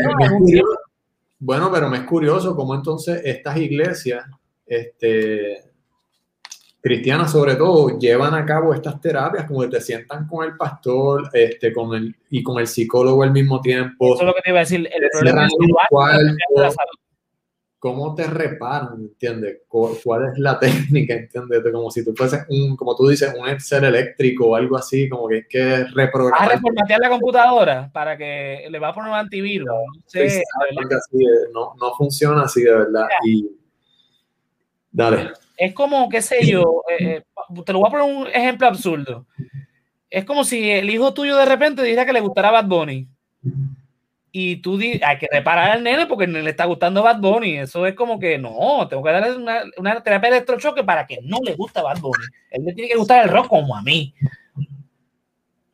[1.38, 4.26] bueno, pero me es curioso cómo entonces estas iglesias,
[4.66, 5.69] este,
[6.81, 11.29] cristianas sobre todo llevan a cabo estas terapias, como que te sientan con el pastor
[11.33, 14.14] este, con el, y con el psicólogo al mismo tiempo.
[14.14, 14.88] Eso es lo que te iba a decir.
[14.93, 16.77] El problema es
[17.79, 18.93] ¿Cómo te reparan?
[19.01, 19.62] ¿Entiendes?
[19.66, 21.14] ¿Cuál es la técnica?
[21.14, 21.62] ¿Entiendes?
[21.73, 25.29] Como si tú fueses un, como tú dices, un ser eléctrico o algo así, como
[25.29, 26.51] que es que reprogramar.
[26.51, 29.66] A reformatear la computadora para que le va a poner un antivirus.
[31.55, 33.07] No, no, funciona así de verdad.
[33.25, 33.51] Y,
[34.93, 37.23] dale es como, qué sé yo, eh, eh,
[37.66, 39.27] te lo voy a poner un ejemplo absurdo.
[40.09, 43.07] Es como si el hijo tuyo de repente dijera que le gustara Bad Bunny.
[44.33, 47.59] Y tú dices, hay que reparar al nene porque le está gustando Bad Bunny.
[47.59, 51.18] Eso es como que no, tengo que darle una, una terapia de electrochoque para que
[51.23, 52.25] no le guste Bad Bunny.
[52.53, 54.14] Él le tiene que gustar el rock como a mí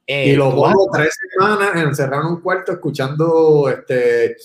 [0.07, 4.37] y los pongo tres semanas encerrado en un cuarto escuchando este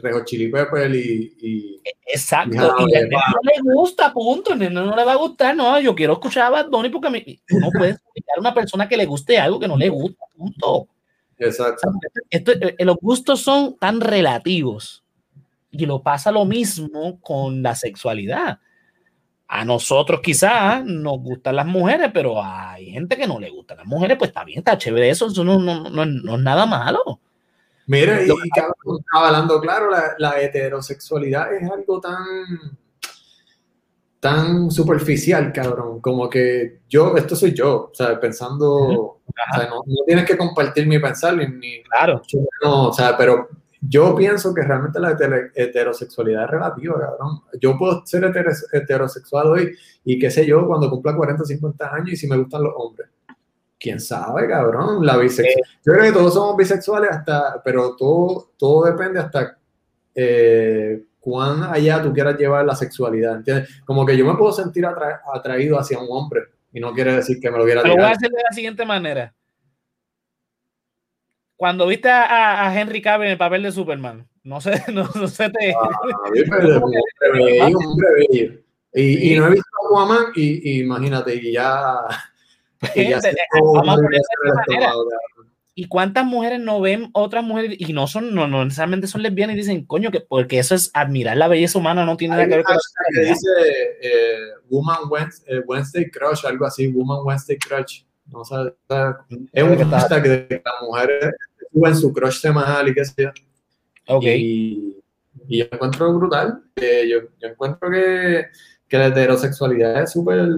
[0.00, 5.12] Rejo Chili Pepper y, Exacto, y, a no le gusta, punto, no, no le va
[5.12, 7.24] a gustar, no, yo quiero escuchar a Bad Bunny porque me,
[7.58, 10.88] no puedes explicar a una persona que le guste algo que no le gusta, punto.
[11.36, 11.90] Exacto.
[12.30, 15.04] Esto, eh, los gustos son tan relativos
[15.70, 18.60] y lo pasa lo mismo con la sexualidad
[19.48, 23.86] a nosotros quizás nos gustan las mujeres, pero hay gente que no le gustan las
[23.86, 27.20] mujeres, pues está bien, está chévere eso, eso no, no, no, no es nada malo.
[27.86, 28.28] Mira, y
[29.10, 32.76] hablando claro, la, la, heterosexualidad es algo tan,
[34.20, 39.20] tan superficial, cabrón, como que yo, esto soy yo, sea, pensando, o
[39.54, 42.20] sea, no, tienes que compartir mi pensar, ni, claro.
[42.62, 43.48] No, o sea, pero
[43.80, 45.16] yo pienso que realmente la
[45.54, 47.42] heterosexualidad es relativa, cabrón.
[47.60, 48.24] Yo puedo ser
[48.72, 52.36] heterosexual hoy y qué sé yo, cuando cumpla 40 o 50 años y si me
[52.36, 53.08] gustan los hombres.
[53.78, 55.06] ¿Quién sabe, cabrón?
[55.06, 55.68] La bisexualidad.
[55.86, 59.56] Yo creo que todos somos bisexuales hasta, pero todo, todo depende hasta
[60.14, 63.80] eh, cuán allá tú quieras llevar la sexualidad, ¿entiendes?
[63.84, 66.40] Como que yo me puedo sentir atraído hacia un hombre
[66.72, 68.84] y no quiere decir que me lo quiera Lo voy a hacer de la siguiente
[68.84, 69.32] manera
[71.58, 75.26] cuando viste a, a, Henry Cavill en el papel de Superman, no sé, no, no
[75.26, 75.72] sé te.
[75.72, 75.88] Ah,
[78.94, 81.96] y, y, no he visto a Aquaman y, y imagínate, y ya.
[82.94, 83.36] Y, ya de.
[85.74, 89.54] ¿Y cuántas mujeres no ven otras mujeres y no son, no, no necesariamente son lesbianas
[89.54, 92.54] y dicen, coño, que porque eso es admirar la belleza humana, no tiene nada que
[92.54, 92.76] ver con
[93.14, 93.48] que dice
[94.00, 94.38] eh,
[94.70, 98.02] Woman Wednesday, eh, Wednesday, Crush, algo así, Woman Wednesday Crush.
[98.26, 98.72] No, o sea,
[99.52, 101.30] es un hashtag que las mujeres
[101.72, 103.30] suben su crush semanal y qué sé yo.
[104.08, 104.24] Ok.
[104.24, 104.96] Y,
[105.48, 106.62] y yo encuentro brutal.
[106.76, 108.46] Eh, yo, yo encuentro que,
[108.88, 110.48] que la heterosexualidad es súper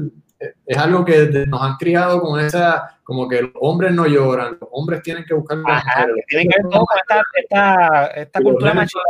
[0.65, 4.71] es algo que nos han criado con esa, como que los hombres no lloran, los
[4.73, 8.73] hombres tienen que buscar Ajá, que tienen que ver todo con esta, esta, esta cultura
[8.73, 9.01] machista.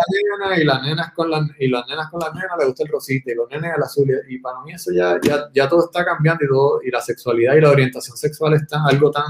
[0.57, 3.31] Y las nenas con las y las nenas con las nenas les gusta el rosita
[3.31, 4.11] y los nenes el azul.
[4.29, 7.55] Y para mí eso ya, ya, ya todo está cambiando y todo, y la sexualidad
[7.55, 9.25] y la orientación sexual están algo tan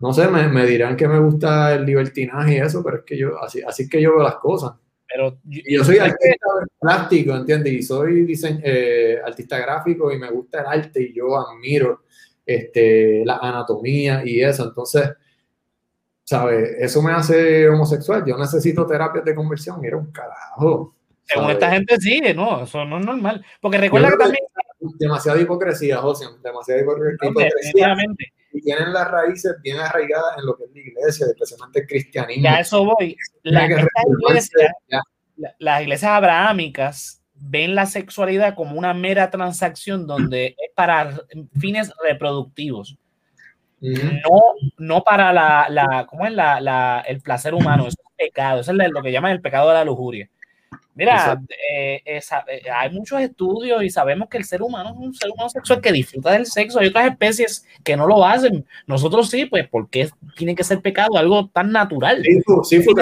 [0.00, 3.18] no sé, me, me dirán que me gusta el libertinaje y eso, pero es que
[3.18, 4.72] yo, así, así que yo veo las cosas.
[5.06, 6.46] Pero yo, soy artista
[6.78, 7.72] plástico, ¿entiendes?
[7.72, 12.04] Y soy diseñ, eh, artista gráfico y me gusta el arte y yo admiro
[12.46, 14.64] este, la anatomía y eso.
[14.64, 15.10] Entonces,
[16.22, 16.76] ¿sabes?
[16.78, 18.24] Eso me hace homosexual.
[18.24, 19.84] Yo necesito terapias de conversión.
[19.84, 20.94] Era un carajo.
[21.24, 23.44] Según esta gente sí, no, eso no es normal.
[23.60, 24.44] Porque recuerda que también...
[24.80, 27.96] Demasiada hipocresía, José, demasiada hipocresía.
[28.52, 32.42] Y tienen las raíces bien arraigadas en lo que es la iglesia, especialmente el cristianismo.
[32.42, 33.16] Ya eso voy.
[33.42, 34.72] La, iglesia,
[35.58, 41.22] las iglesias abrahámicas ven la sexualidad como una mera transacción donde es para
[41.58, 42.96] fines reproductivos.
[43.80, 44.42] No,
[44.76, 46.32] no para la, la ¿cómo es?
[46.32, 49.68] La, la, el placer humano, es un pecado, eso es lo que llaman el pecado
[49.68, 50.28] de la lujuria.
[51.00, 51.40] Mira,
[51.72, 52.20] eh, eh,
[52.70, 55.92] hay muchos estudios y sabemos que el ser humano es un ser humano sexual que
[55.92, 56.78] disfruta del sexo.
[56.78, 58.66] Hay otras especies que no lo hacen.
[58.86, 61.16] Nosotros sí, pues, ¿por qué tiene que ser pecado?
[61.16, 62.22] Algo tan natural.
[62.22, 62.94] Sí, sí, sí,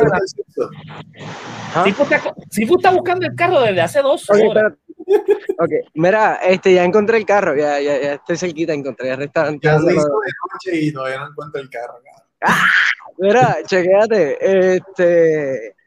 [2.50, 4.74] Sifu está, buscando el carro desde hace dos horas.
[5.58, 9.66] ok, mira, este, ya encontré el carro, ya, ya, ya estoy cerquita, encontré el restaurante.
[9.66, 11.94] Ya de noche y todavía no encuentro el carro.
[12.42, 12.64] Ah,
[13.18, 15.77] mira, chequéate, este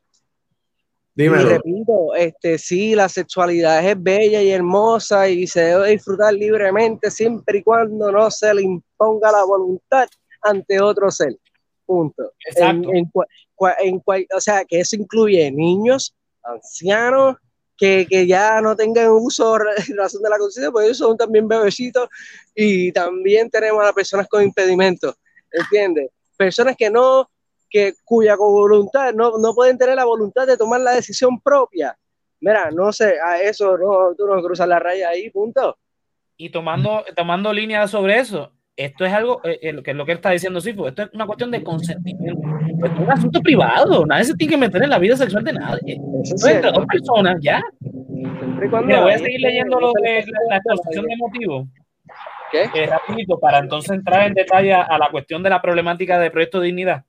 [1.15, 7.11] y repito, este, sí, la sexualidad es bella y hermosa y se debe disfrutar libremente
[7.11, 10.07] siempre y cuando no se le imponga la voluntad
[10.41, 11.35] ante otro ser.
[11.85, 12.31] Punto.
[12.47, 12.89] Exacto.
[12.93, 13.11] En,
[14.35, 17.35] o sea, que eso incluye niños, ancianos,
[17.77, 19.57] que, que, ya no tengan uso
[19.97, 22.07] razón de la conciencia, porque ellos son también bebecitos
[22.55, 25.15] y también tenemos a las personas con impedimentos,
[25.51, 26.09] ¿entiendes?
[26.37, 27.29] Personas que no
[27.71, 31.97] que, cuya voluntad no, no pueden tener la voluntad de tomar la decisión propia.
[32.41, 35.77] Mira, no sé, a eso no, tú no cruzas la raya ahí, punto.
[36.37, 40.13] Y tomando, tomando línea sobre eso, esto es algo, eh, eh, que es lo que
[40.13, 42.41] él está diciendo Sifo, esto es una cuestión de consentimiento.
[42.83, 45.53] Esto es un asunto privado, nadie se tiene que meter en la vida sexual de
[45.53, 46.01] nadie.
[46.23, 47.61] Es entre dos personas, ya.
[48.09, 51.67] Mira, voy a seguir leyendo lo de la, exposición de motivos.
[52.51, 52.69] ¿Qué?
[52.73, 56.59] Eh, rapidito, para entonces entrar en detalle a la cuestión de la problemática de Proyecto
[56.59, 57.05] de Dignidad.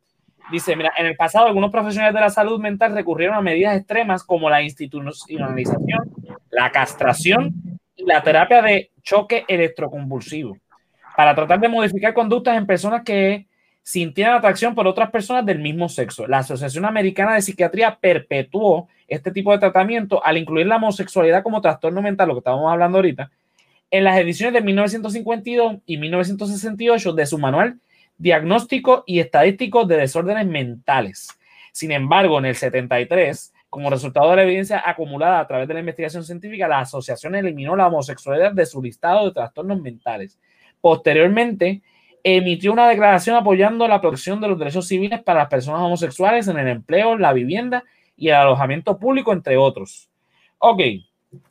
[0.51, 4.25] Dice, mira, en el pasado algunos profesionales de la salud mental recurrieron a medidas extremas
[4.25, 6.11] como la institucionalización,
[6.51, 7.55] la castración
[7.97, 10.57] y la terapia de choque electroconvulsivo
[11.17, 13.47] para tratar de modificar conductas en personas que
[13.83, 16.27] sintieran atracción por otras personas del mismo sexo.
[16.27, 21.61] La Asociación Americana de Psiquiatría perpetuó este tipo de tratamiento al incluir la homosexualidad como
[21.61, 23.31] trastorno mental, lo que estábamos hablando ahorita,
[23.91, 27.79] en las ediciones de 1952 y 1968 de su manual
[28.23, 31.29] diagnóstico y estadístico de desórdenes mentales.
[31.73, 35.81] Sin embargo, en el 73, como resultado de la evidencia acumulada a través de la
[35.81, 40.39] investigación científica, la asociación eliminó la homosexualidad de su listado de trastornos mentales.
[40.81, 41.83] Posteriormente,
[42.23, 46.59] emitió una declaración apoyando la protección de los derechos civiles para las personas homosexuales en
[46.59, 47.83] el empleo, la vivienda
[48.17, 50.09] y el alojamiento público, entre otros.
[50.59, 50.81] Ok,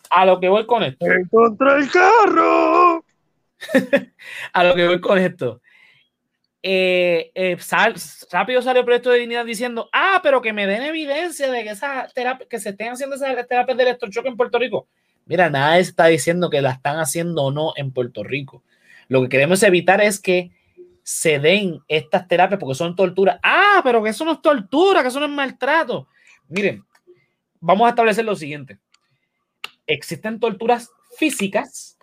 [0.10, 1.06] a lo que voy con esto.
[1.06, 3.04] ¡Encontré el carro!
[4.54, 5.60] a lo que voy con esto
[6.64, 7.58] eh, eh,
[8.32, 11.70] rápido salió el proyecto de dignidad diciendo, ah, pero que me den evidencia de que,
[11.70, 14.88] esa terapia, que se estén haciendo esas terapias de electrochoque en Puerto Rico.
[15.26, 18.64] Mira, nada está diciendo que la están haciendo o no en Puerto Rico.
[19.08, 20.52] Lo que queremos evitar es que
[21.04, 23.40] se den estas terapias porque son tortura.
[23.42, 26.08] Ah, pero que eso no es tortura, que eso no es maltrato.
[26.48, 26.86] Miren,
[27.60, 28.78] vamos a establecer lo siguiente.
[29.88, 31.98] Existen torturas físicas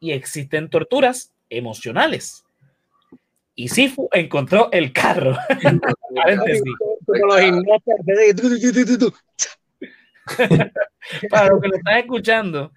[0.00, 2.44] y existen torturas emocionales
[3.54, 5.36] y Sifu encontró el carro.
[11.30, 12.72] Para los que lo están escuchando,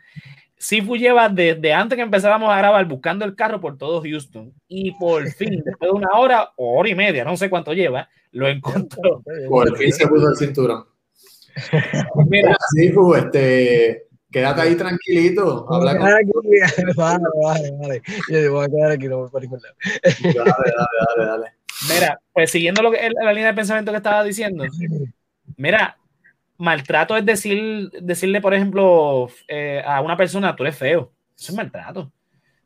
[0.57, 4.91] Sifu lleva desde antes que empezáramos a grabar buscando el carro por todo Houston y
[4.91, 8.47] por fin, después de una hora o hora y media, no sé cuánto lleva, lo
[8.47, 9.23] encontró.
[9.49, 10.85] Por fin se puso el cinturón.
[12.27, 15.65] Mira, Sifu, este, Quédate ahí tranquilito.
[15.71, 16.07] Habla con...
[16.95, 18.01] Vale, vale, vale.
[18.29, 19.75] Yo voy a quedar aquí, no voy para ningún lado.
[20.21, 21.53] Dale, dale, dale, dale.
[21.93, 24.65] Mira, pues siguiendo lo que, la línea de pensamiento que estaba diciendo,
[25.57, 25.97] mira,
[26.57, 31.11] maltrato es decir, decirle, por ejemplo, eh, a una persona, tú eres feo.
[31.37, 32.11] Eso es maltrato.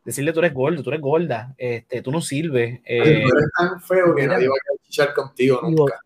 [0.04, 2.80] Decirle tú eres gordo, tú eres gorda, este, tú no sirves.
[2.86, 6.00] Eh, tú eres tan feo que nadie va a chichar contigo nunca.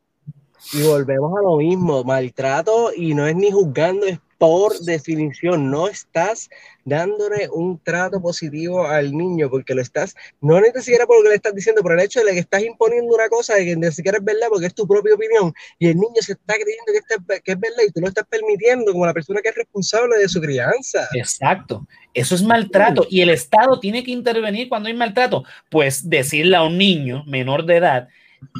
[0.74, 5.88] Y volvemos a lo mismo, maltrato y no es ni juzgando, es por definición, no
[5.88, 6.50] estás
[6.84, 11.30] dándole un trato positivo al niño porque lo estás, no ni siquiera por lo que
[11.30, 13.92] le estás diciendo, por el hecho de que estás imponiendo una cosa de que ni
[13.92, 17.42] siquiera es verdad porque es tu propia opinión y el niño se está creyendo que,
[17.42, 20.30] que es verdad y tú lo estás permitiendo como la persona que es responsable de
[20.30, 21.08] su crianza.
[21.14, 26.58] Exacto, eso es maltrato y el Estado tiene que intervenir cuando hay maltrato, pues decirle
[26.58, 28.08] a un niño menor de edad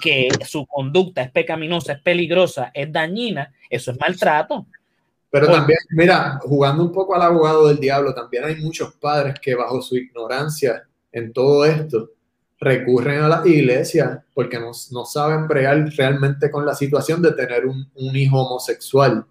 [0.02, 4.68] que su conducta es pecaminosa, es peligrosa, es dañina, eso es maltrato.
[5.36, 9.54] Pero también, mira, jugando un poco al abogado del diablo, también hay muchos padres que
[9.54, 12.12] bajo su ignorancia en todo esto
[12.58, 17.66] recurren a la iglesia porque no, no saben bregar realmente con la situación de tener
[17.66, 19.26] un, un hijo homosexual.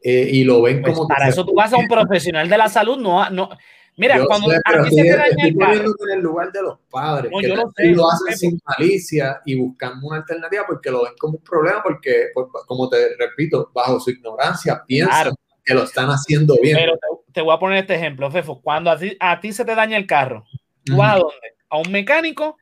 [0.00, 1.08] Eh, y lo ven pues como...
[1.08, 3.48] Para eso tú vas a un profesional de la salud, no, no,
[3.96, 5.94] Mira, cuando sé, a ti se te daña el carro.
[6.08, 10.08] en el lugar de los padres, que lo, sé, lo, hacen sin malicia y buscando
[10.08, 14.10] una alternativa porque lo ven como un problema, porque, pues, como te repito, bajo su
[14.10, 15.34] ignorancia piensan
[15.64, 16.76] que lo están haciendo bien.
[16.76, 16.98] Pero
[17.32, 18.60] te, voy a poner este ejemplo, Fefo.
[18.60, 20.44] Cuando a ti, a ti se te daña el carro,
[20.84, 21.54] ¿tú vas a dónde?
[21.70, 22.56] ¿A un mecánico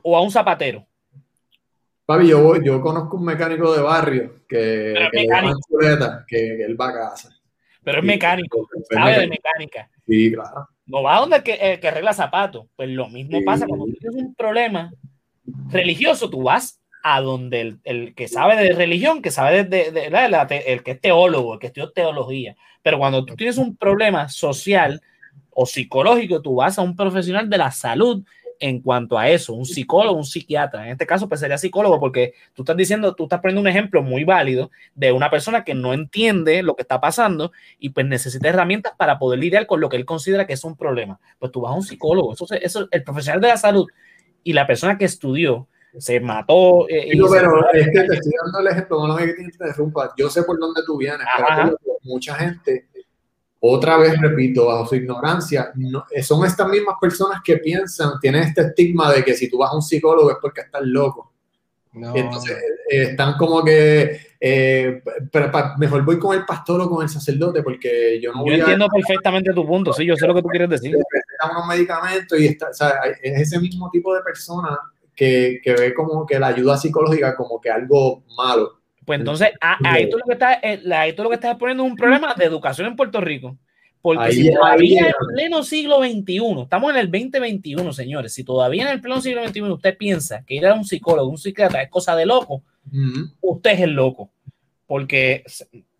[0.00, 0.86] o a un zapatero?
[2.06, 5.28] Papi, yo, yo conozco un mecánico de barrio que, que,
[6.26, 7.41] que, que él va a casa.
[7.84, 9.90] Pero es mecánico, sabe de mecánica.
[10.06, 10.68] Sí, claro.
[10.86, 12.66] No va a donde que, eh, que arregla zapatos.
[12.76, 14.92] Pues lo mismo pasa cuando tienes un problema
[15.70, 20.62] religioso, tú vas a donde el, el que sabe de religión, que sabe de, de,
[20.66, 22.56] el que es teólogo, el que estudia teología.
[22.82, 25.00] Pero cuando tú tienes un problema social
[25.50, 28.24] o psicológico, tú vas a un profesional de la salud
[28.62, 30.84] en cuanto a eso, un psicólogo, un psiquiatra.
[30.86, 34.02] En este caso, pues sería psicólogo, porque tú estás diciendo, tú estás poniendo un ejemplo
[34.04, 37.50] muy válido de una persona que no entiende lo que está pasando
[37.80, 40.76] y pues necesita herramientas para poder lidiar con lo que él considera que es un
[40.76, 41.18] problema.
[41.40, 43.88] Pues tú vas a un psicólogo, eso, eso el profesional de la salud
[44.44, 45.66] y la persona que estudió
[45.98, 46.88] se mató.
[46.88, 50.14] Eh, pero es que te estoy dando el ejemplo, no interrumpa.
[50.16, 52.86] Yo sé por dónde tú vienes, pero mucha gente
[53.64, 58.42] otra vez repito, bajo su ignorancia, no, eh, son estas mismas personas que piensan, tienen
[58.42, 61.32] este estigma de que si tú vas a un psicólogo es porque estás loco.
[61.94, 62.56] Entonces
[62.90, 65.02] eh, están como que eh,
[65.78, 69.52] mejor voy con el pastor o con el sacerdote porque yo no yo entiendo perfectamente
[69.52, 70.96] tu punto, sí, yo sé lo que tú quieres decir.
[71.52, 74.76] unos medicamentos y está, o sea, es ese mismo tipo de persona
[75.14, 78.81] que, que ve como que la ayuda psicológica como que algo malo.
[79.04, 81.90] Pues entonces, ahí tú lo que estás, eh, ahí tú lo que estás poniendo es
[81.90, 83.56] un problema de educación en Puerto Rico.
[84.00, 88.88] Porque si todavía en pleno siglo XXI, estamos en el 2021, señores, si todavía en
[88.88, 92.16] el pleno siglo XXI usted piensa que ir a un psicólogo, un psiquiatra es cosa
[92.16, 92.64] de loco,
[93.40, 94.32] usted es el loco.
[94.86, 95.44] Porque,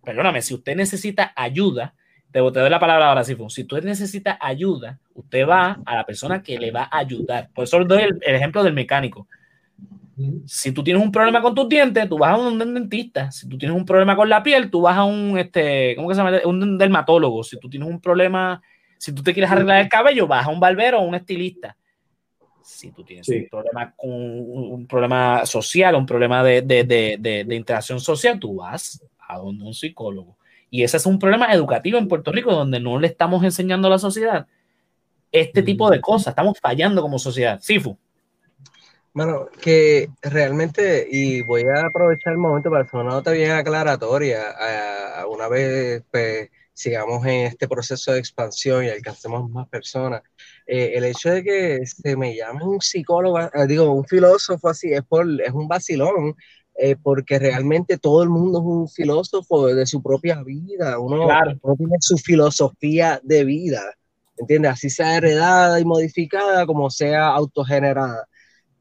[0.04, 1.94] perdóname, si usted necesita ayuda,
[2.32, 6.04] te, te doy la palabra ahora, si si usted necesita ayuda, usted va a la
[6.04, 7.50] persona que le va a ayudar.
[7.54, 9.28] Por eso doy el ejemplo del mecánico.
[10.46, 13.30] Si tú tienes un problema con tus dientes, tú vas a un dentista.
[13.30, 16.14] Si tú tienes un problema con la piel, tú vas a un, este, ¿cómo que
[16.14, 16.38] se llama?
[16.44, 17.42] Un dermatólogo.
[17.42, 18.60] Si tú tienes un problema,
[18.98, 21.76] si tú te quieres arreglar el cabello, vas a un barbero o un estilista.
[22.62, 27.54] Si tú tienes un problema con un problema social, un problema de, de, de, de,
[27.54, 30.36] interacción social, tú vas a donde un psicólogo.
[30.70, 33.92] Y ese es un problema educativo en Puerto Rico donde no le estamos enseñando a
[33.92, 34.46] la sociedad
[35.32, 36.28] este tipo de cosas.
[36.28, 37.58] Estamos fallando como sociedad.
[37.60, 37.98] Sifu.
[39.14, 45.20] Bueno, que realmente, y voy a aprovechar el momento para hacer una nota bien aclaratoria,
[45.20, 50.22] a, una vez pues, sigamos en este proceso de expansión y alcancemos más personas.
[50.66, 54.92] Eh, el hecho de que se me llame un psicólogo, eh, digo, un filósofo así,
[54.94, 56.34] es, por, es un vacilón,
[56.74, 61.26] eh, porque realmente todo el mundo es un filósofo de su propia vida, uno,
[61.60, 63.82] uno tiene su filosofía de vida,
[64.38, 64.72] ¿entiendes?
[64.72, 68.26] Así sea heredada y modificada como sea autogenerada.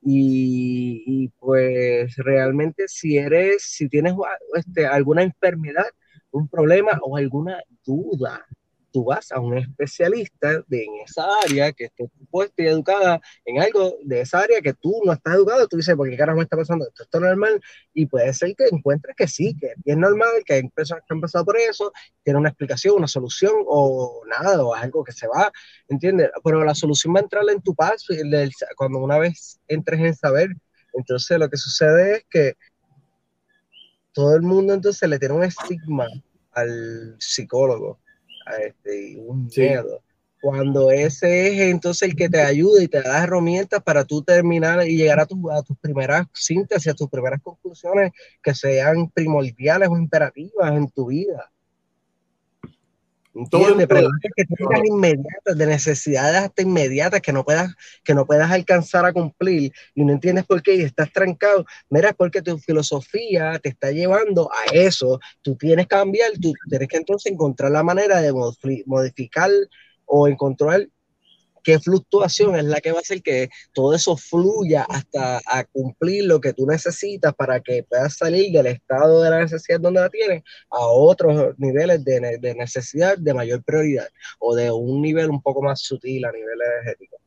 [0.03, 4.13] Y, pues realmente si eres, si tienes
[4.55, 5.85] este, alguna enfermedad,
[6.31, 8.45] un problema o alguna duda
[8.91, 13.61] tú vas a un especialista de en esa área que esté puesta y educada en
[13.61, 16.43] algo de esa área que tú no estás educado, tú dices, ¿por qué carajo me
[16.43, 16.87] está pasando?
[16.87, 17.61] Esto, es normal
[17.93, 21.21] y puede ser que encuentres que sí, que es normal, que hay personas que han
[21.21, 21.91] pasado por eso,
[22.23, 25.51] tiene una explicación, una solución o nada, o algo que se va,
[25.87, 26.29] ¿entiendes?
[26.43, 28.13] Pero la solución va a entrar en tu paso
[28.75, 30.49] cuando una vez entres en saber.
[30.93, 32.53] Entonces lo que sucede es que
[34.13, 36.05] todo el mundo entonces le tiene un estigma
[36.51, 37.99] al psicólogo
[38.57, 40.01] este, un miedo.
[40.41, 44.87] cuando ese es entonces el que te ayuda y te da herramientas para tú terminar
[44.87, 49.97] y llegar a, a tus primeras síntesis, a tus primeras conclusiones que sean primordiales o
[49.97, 51.51] imperativas en tu vida.
[53.34, 53.88] ¿Entiendes?
[53.88, 57.73] Preguntas que tengas inmediatas, de necesidades hasta inmediatas que no puedas,
[58.03, 61.65] que no puedas alcanzar a cumplir y no entiendes por qué y estás trancado.
[61.89, 65.19] Mira, es porque tu filosofía te está llevando a eso.
[65.41, 68.34] Tú tienes que cambiar, tú tienes que entonces encontrar la manera de
[68.86, 69.49] modificar
[70.05, 70.88] o encontrar
[71.64, 76.26] qué fluctuación es la que va a hacer que todo eso fluya hasta a cumplir
[76.26, 80.09] lo que tú necesitas para que puedas salir del estado de la necesidad donde la
[80.09, 84.07] tienes a otros niveles de, de necesidad de mayor prioridad
[84.39, 87.18] o de un nivel un poco más sutil a nivel energético.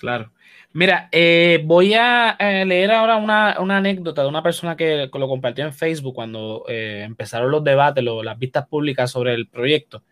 [0.00, 0.32] Claro.
[0.74, 5.28] Mira, eh, voy a eh, leer ahora una, una, anécdota de una persona que lo
[5.28, 10.02] compartió en Facebook cuando eh, empezaron los debates, las vistas públicas sobre el proyecto.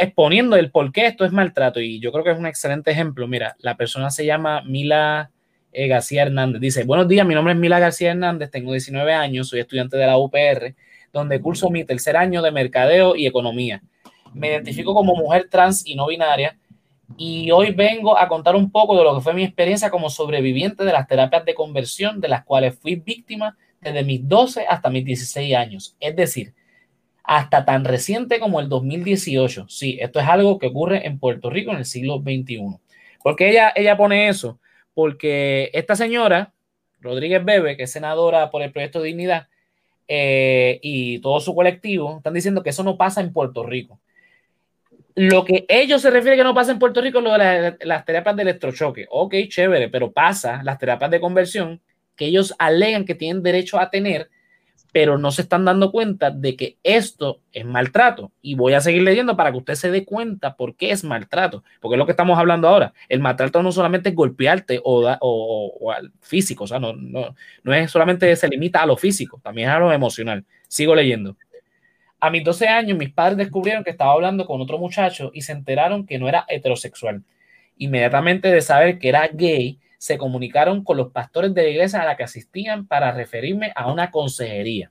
[0.00, 1.80] Exponiendo el por qué esto es maltrato.
[1.80, 3.26] Y yo creo que es un excelente ejemplo.
[3.26, 5.30] Mira, la persona se llama Mila
[5.72, 6.60] eh, García Hernández.
[6.60, 10.06] Dice, buenos días, mi nombre es Mila García Hernández, tengo 19 años, soy estudiante de
[10.06, 10.74] la UPR,
[11.12, 13.82] donde curso mi tercer año de mercadeo y economía.
[14.34, 16.56] Me identifico como mujer trans y no binaria
[17.16, 20.84] y hoy vengo a contar un poco de lo que fue mi experiencia como sobreviviente
[20.84, 25.04] de las terapias de conversión de las cuales fui víctima desde mis 12 hasta mis
[25.04, 25.96] 16 años.
[26.00, 26.54] Es decir,
[27.24, 29.66] hasta tan reciente como el 2018.
[29.68, 32.78] Sí, esto es algo que ocurre en Puerto Rico en el siglo XXI.
[33.22, 34.58] Porque ella, ella pone eso?
[34.94, 36.52] Porque esta señora,
[37.00, 39.48] Rodríguez Bebe, que es senadora por el proyecto Dignidad,
[40.08, 44.00] eh, y todo su colectivo, están diciendo que eso no pasa en Puerto Rico.
[45.14, 48.04] Lo que ellos se refieren que no pasa en Puerto Rico es lo de las
[48.04, 49.06] terapias de electrochoque.
[49.10, 51.80] Ok, chévere, pero pasa las terapias de conversión
[52.16, 54.30] que ellos alegan que tienen derecho a tener
[54.92, 58.32] pero no se están dando cuenta de que esto es maltrato.
[58.42, 61.64] Y voy a seguir leyendo para que usted se dé cuenta por qué es maltrato,
[61.80, 62.92] porque es lo que estamos hablando ahora.
[63.08, 67.74] El maltrato no solamente es golpearte o, o, al físico, o sea, no, no, no
[67.74, 70.44] es solamente se limita a lo físico, también es a lo emocional.
[70.68, 71.36] Sigo leyendo.
[72.20, 75.52] A mis 12 años, mis padres descubrieron que estaba hablando con otro muchacho y se
[75.52, 77.22] enteraron que no era heterosexual.
[77.78, 82.06] Inmediatamente de saber que era gay, se comunicaron con los pastores de la iglesia a
[82.06, 84.90] la que asistían para referirme a una consejería.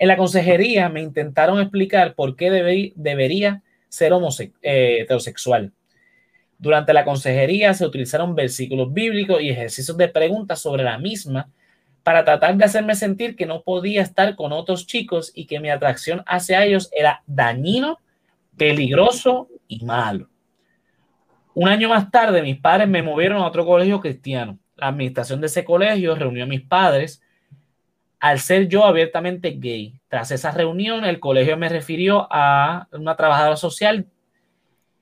[0.00, 4.12] En la consejería me intentaron explicar por qué debería ser
[4.62, 5.72] eh, heterosexual.
[6.58, 11.48] Durante la consejería se utilizaron versículos bíblicos y ejercicios de preguntas sobre la misma
[12.02, 15.70] para tratar de hacerme sentir que no podía estar con otros chicos y que mi
[15.70, 18.00] atracción hacia ellos era dañino,
[18.56, 20.28] peligroso y malo.
[21.54, 24.58] Un año más tarde, mis padres me movieron a otro colegio cristiano.
[24.76, 27.22] La administración de ese colegio reunió a mis padres
[28.18, 30.00] al ser yo abiertamente gay.
[30.08, 34.06] Tras esa reunión, el colegio me refirió a una trabajadora social,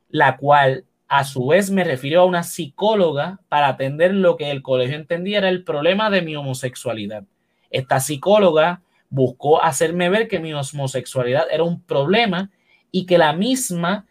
[0.09, 4.61] la cual a su vez me refirió a una psicóloga para atender lo que el
[4.61, 7.25] colegio entendía era el problema de mi homosexualidad.
[7.71, 12.51] Esta psicóloga buscó hacerme ver que mi homosexualidad era un problema
[12.91, 14.07] y que la misma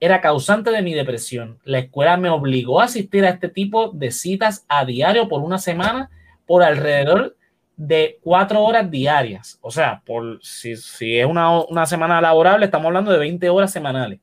[0.00, 1.58] era causante de mi depresión.
[1.64, 5.58] La escuela me obligó a asistir a este tipo de citas a diario por una
[5.58, 6.10] semana
[6.46, 7.36] por alrededor
[7.76, 9.58] de cuatro horas diarias.
[9.60, 14.20] O sea, por si, es una, semana laborable, estamos hablando de 20 horas semanales.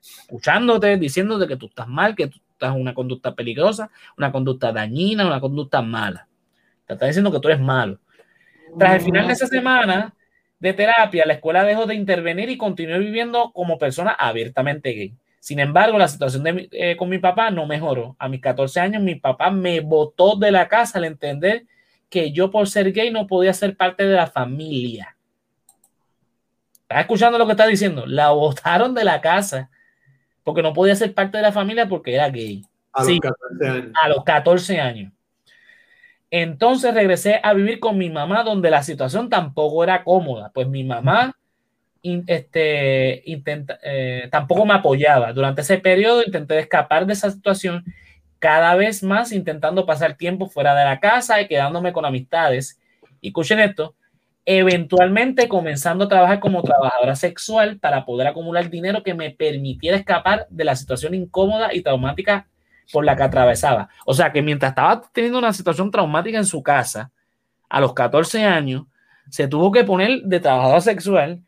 [0.00, 4.72] Escuchándote, diciéndote que tú estás mal, que tú estás en una conducta peligrosa, una conducta
[4.72, 6.26] dañina, una conducta mala.
[6.86, 7.98] Te está diciendo que tú eres malo.
[8.78, 10.14] Tras el final de esa semana,
[10.60, 15.14] de terapia, la escuela dejó de intervenir y continué viviendo como persona abiertamente gay.
[15.40, 18.16] Sin embargo, la situación eh, con mi papá no mejoró.
[18.18, 21.64] A mis 14 años, mi papá me botó de la casa al entender
[22.08, 25.16] que yo por ser gay no podía ser parte de la familia.
[26.82, 28.06] ¿Estás escuchando lo que está diciendo?
[28.06, 29.70] La botaron de la casa
[30.42, 32.64] porque no podía ser parte de la familia porque era gay.
[32.92, 33.92] A los 14 años.
[34.02, 35.12] A los 14 años.
[36.30, 40.84] Entonces regresé a vivir con mi mamá, donde la situación tampoco era cómoda, pues mi
[40.84, 41.34] mamá
[42.02, 45.32] este, intenta, eh, tampoco me apoyaba.
[45.32, 47.84] Durante ese periodo intenté escapar de esa situación,
[48.38, 52.78] cada vez más intentando pasar tiempo fuera de la casa y quedándome con amistades.
[53.20, 53.96] Y escuchen esto,
[54.44, 60.46] eventualmente comenzando a trabajar como trabajadora sexual para poder acumular dinero que me permitiera escapar
[60.50, 62.46] de la situación incómoda y traumática
[62.92, 63.88] por la que atravesaba.
[64.06, 67.10] O sea que mientras estaba teniendo una situación traumática en su casa,
[67.68, 68.86] a los 14 años,
[69.30, 71.42] se tuvo que poner de trabajador sexual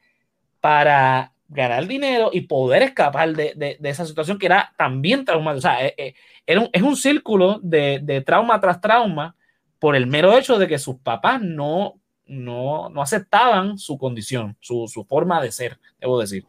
[0.61, 5.59] para ganar dinero y poder escapar de, esa situación que era también traumática.
[5.59, 6.14] O sea, eh, eh,
[6.47, 9.34] es un círculo de, trauma tras trauma
[9.78, 15.43] por el mero hecho de que sus papás no, no, aceptaban su condición, su, forma
[15.43, 16.45] de ser, debo decir.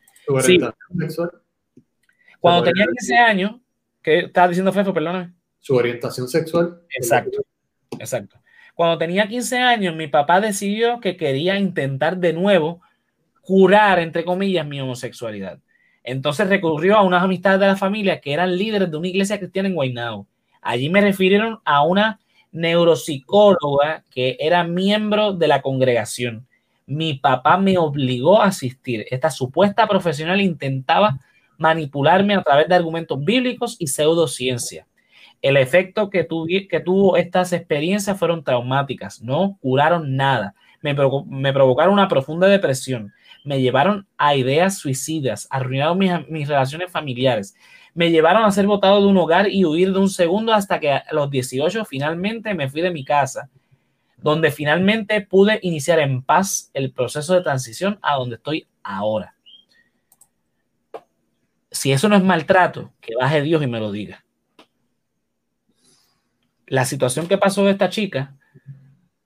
[2.39, 3.55] Cuando tenía 15 años,
[4.01, 4.93] ¿qué estaba diciendo Fefo?
[4.93, 5.33] Perdóname.
[5.59, 6.81] Su orientación sexual.
[6.95, 7.43] Exacto,
[7.99, 8.37] exacto.
[8.73, 12.81] Cuando tenía 15 años, mi papá decidió que quería intentar de nuevo
[13.41, 15.59] curar, entre comillas, mi homosexualidad.
[16.03, 19.69] Entonces recurrió a unas amistades de la familia que eran líderes de una iglesia cristiana
[19.69, 20.27] en Guaynabo.
[20.61, 22.19] Allí me refirieron a una
[22.51, 26.47] neuropsicóloga que era miembro de la congregación.
[26.85, 29.05] Mi papá me obligó a asistir.
[29.09, 31.19] Esta supuesta profesional intentaba
[31.61, 34.87] manipularme a través de argumentos bíblicos y pseudociencia.
[35.41, 36.27] El efecto que,
[36.69, 40.55] que tuvo estas experiencias fueron traumáticas, no curaron nada.
[40.81, 47.55] Me, provocaron una profunda depresión me llevaron a ideas suicidas, arruinaron mis, mis relaciones familiares,
[47.93, 50.91] me llevaron a ser botado de un hogar y huir de un segundo hasta que
[50.91, 53.49] a los 18 finalmente me fui de mi casa,
[54.17, 59.35] donde finalmente pude iniciar en paz el proceso de transición a donde estoy ahora.
[61.71, 64.25] Si eso no es maltrato, que baje Dios y me lo diga.
[66.67, 68.35] La situación que pasó de esta chica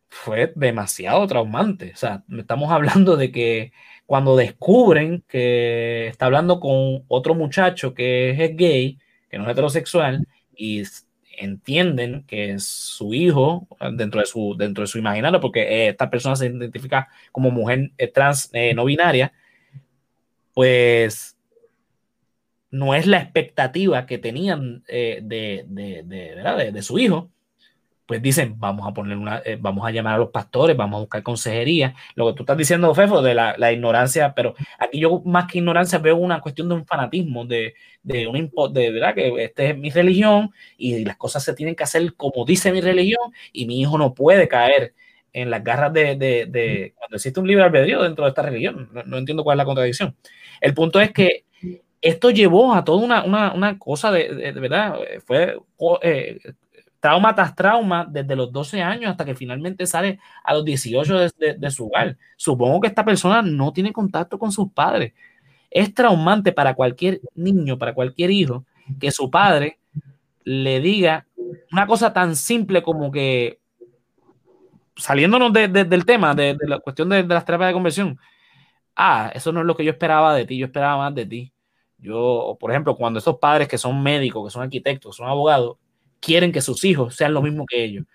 [0.09, 1.91] fue demasiado traumante.
[1.93, 3.71] O sea, estamos hablando de que
[4.05, 10.27] cuando descubren que está hablando con otro muchacho que es gay, que no es heterosexual,
[10.55, 10.83] y
[11.37, 16.09] entienden que es su hijo dentro de su, dentro de su imaginario, porque eh, esta
[16.09, 19.33] persona se identifica como mujer eh, trans eh, no binaria,
[20.53, 21.34] pues
[22.75, 25.21] no es la expectativa que tenían de,
[25.67, 27.31] de, de, de, su hijo
[28.05, 31.01] pues dicen, vamos a poner una, eh, vamos a llamar a los pastores, vamos a
[31.01, 31.95] buscar consejería.
[32.15, 35.57] Lo que tú estás diciendo, Fefo, de la, la ignorancia, pero aquí yo más que
[35.57, 37.73] ignorancia veo una cuestión de un fanatismo, de,
[38.03, 41.83] de un de verdad que esta es mi religión y las cosas se tienen que
[41.83, 44.93] hacer como dice mi religión y mi hijo no puede caer
[45.33, 48.89] en las garras de, de, de cuando existe un libre albedrío dentro de esta religión.
[49.05, 50.15] No, entiendo cuál es la contradicción.
[50.61, 51.45] El punto es que
[52.05, 54.95] esto llevó a toda una, una, una cosa de, de, verdad,
[55.25, 55.57] fue
[56.03, 56.39] eh,
[56.99, 61.71] trauma tras trauma desde los 12 años hasta que finalmente sale a los 18 de,
[61.71, 62.15] su hogar.
[62.37, 65.13] Supongo que esta persona no tiene contacto con sus padres.
[65.71, 68.65] Es traumante para cualquier niño, para cualquier hijo,
[68.99, 69.79] que su padre
[70.43, 71.25] le diga
[71.71, 73.59] una cosa tan simple como que,
[74.95, 78.19] saliéndonos del tema, de, la cuestión de, las terapias de conversión,
[78.95, 81.51] ah, eso no es lo que yo esperaba de ti, yo esperaba más de ti.
[82.05, 85.77] Yo, por ejemplo, cuando esos padres que son médicos, que son arquitectos, que son abogados,
[86.19, 88.05] quieren que sus hijos sean lo mismo que ellos.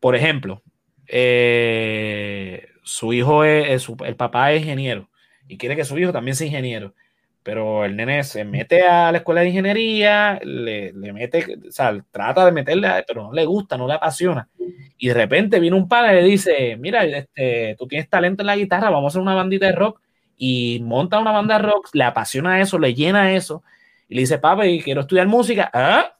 [0.00, 0.62] Por ejemplo,
[1.06, 5.10] eh, su hijo es, el papá es ingeniero
[5.48, 6.94] y quiere que su hijo también sea ingeniero,
[7.42, 12.46] pero el nene se mete a la escuela de ingeniería, le, mete, o sea, trata
[12.46, 14.48] de meterle, pero no le gusta, no le apasiona.
[14.96, 18.46] Y de repente viene un padre y le dice, mira, este, tú tienes talento en
[18.46, 20.00] la guitarra, vamos a hacer una bandita de rock
[20.38, 23.64] y monta una banda rock, le apasiona eso, le llena eso
[24.08, 25.68] y le dice, papi, quiero estudiar música.
[25.74, 26.16] ¿Ah?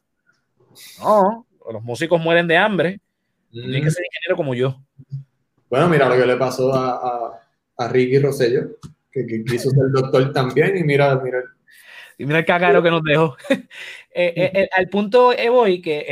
[1.00, 3.00] No, los músicos mueren de hambre.
[3.50, 4.78] Tiene que ser ingeniero como yo.
[5.70, 7.40] Bueno, mira lo que le pasó a,
[7.76, 8.76] a, Ricky Rosello,
[9.10, 11.42] que, quiso ser doctor también, y mira, mira.
[12.18, 13.36] Y mira el cagaro que nos dejó.
[14.20, 16.04] Eh, eh, eh, al punto voy que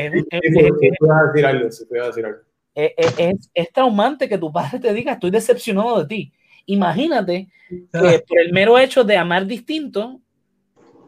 [2.77, 6.33] es, es, traumante que tu padre te diga, estoy decepcionado de ti.
[6.67, 10.21] Imagínate que por el mero hecho de amar distinto,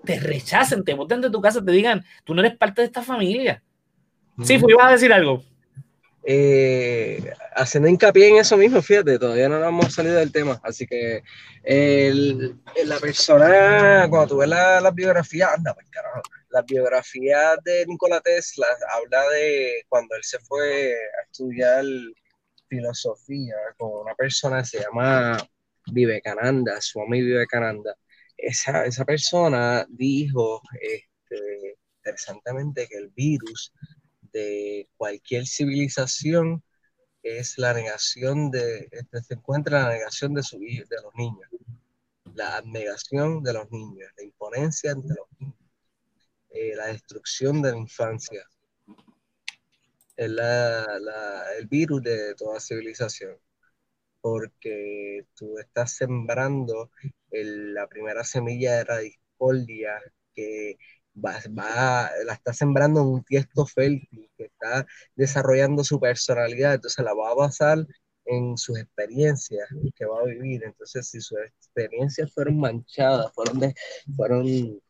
[0.04, 3.02] te rechacen, te boten de tu casa, te digan, tú no eres parte de esta
[3.02, 3.62] familia.
[4.42, 5.42] Sí, fui, ibas a decir algo.
[6.24, 11.22] Eh, haciendo hincapié en eso mismo, fíjate, todavía no hemos salido del tema, así que
[12.84, 18.20] la persona, cuando tú ves la, la biografía, anda, pues carajo, la biografía de Nikola
[18.20, 21.84] Tesla habla de cuando él se fue a estudiar
[22.68, 25.38] filosofía con una persona que se llama
[25.92, 27.96] Vivekananda, Swami Vivekananda,
[28.36, 33.72] esa, esa persona dijo este, interesantemente que el virus
[34.32, 36.62] de cualquier civilización
[37.22, 41.48] es la negación de, este, se encuentra la negación de, su, de los niños,
[42.34, 45.56] la negación de los niños, la imponencia de los niños,
[46.50, 48.44] eh, la destrucción de la infancia,
[50.18, 53.38] es la, la, el virus de toda civilización
[54.20, 56.90] porque tú estás sembrando
[57.30, 60.00] la primera semilla de la discordia
[60.34, 60.76] que
[61.24, 67.14] va, la estás sembrando en un tiesto fértil que está desarrollando su personalidad, entonces la
[67.14, 67.86] va a basar
[68.24, 70.62] en sus experiencias que va a vivir.
[70.64, 73.72] Entonces, si sus experiencias fueron manchadas, fueron,
[74.16, 74.80] fueron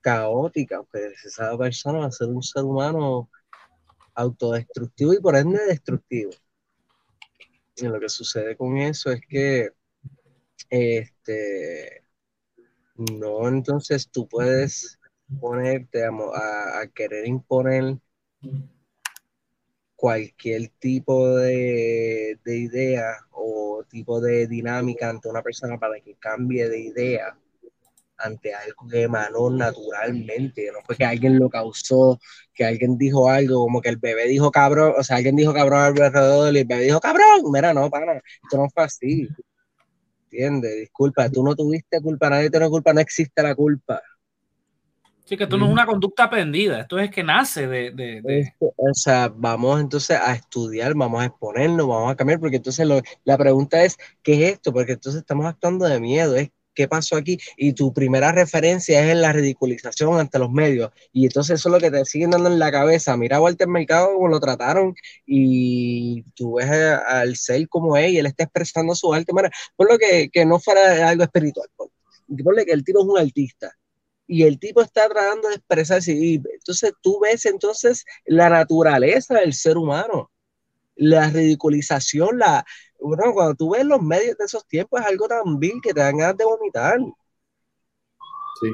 [0.00, 3.30] caóticas, pues esa persona va a ser un ser humano
[4.18, 6.32] autodestructivo y por ende destructivo.
[7.76, 9.70] Y lo que sucede con eso es que
[10.68, 12.02] este,
[12.96, 14.98] no, entonces tú puedes
[15.40, 16.10] ponerte a,
[16.80, 17.98] a querer imponer
[19.94, 26.68] cualquier tipo de, de, idea o tipo de dinámica ante una persona para que cambie
[26.68, 27.38] de idea
[28.18, 32.18] ante algo que emanó naturalmente, no fue que alguien lo causó,
[32.52, 35.80] que alguien dijo algo, como que el bebé dijo cabrón, o sea, alguien dijo cabrón
[35.80, 39.28] alrededor y el bebé dijo cabrón, mira, no, para, esto no fue así,
[40.24, 40.76] ¿entiendes?
[40.76, 44.02] Disculpa, tú no tuviste culpa, nadie tiene culpa, no existe la culpa.
[45.24, 47.90] Sí, que esto no es una conducta aprendida, esto es que nace de...
[47.90, 48.54] de, de...
[48.60, 52.88] O sea, vamos entonces a estudiar, vamos a exponernos, vamos a cambiar, porque entonces
[53.24, 54.72] la pregunta es, ¿qué es esto?
[54.72, 59.10] Porque entonces estamos actuando de miedo, es qué pasó aquí, y tu primera referencia es
[59.10, 62.48] en la ridiculización ante los medios, y entonces eso es lo que te siguen dando
[62.48, 64.94] en la cabeza, mira Walter Mercado como lo trataron,
[65.26, 69.32] y tú ves al ser como él, y él está expresando su arte,
[69.74, 71.68] por lo que, que no fuera algo espiritual,
[72.44, 73.72] ponle que el tipo es un artista,
[74.28, 79.76] y el tipo está tratando de expresarse, entonces tú ves entonces la naturaleza del ser
[79.76, 80.30] humano,
[80.98, 82.64] la ridiculización, la,
[83.00, 86.00] bueno, cuando tú ves los medios de esos tiempos es algo tan vil que te
[86.00, 86.98] dan ganas de vomitar.
[88.60, 88.68] Sí.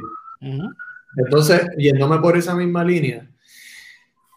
[1.17, 3.31] Entonces, yéndome por esa misma línea,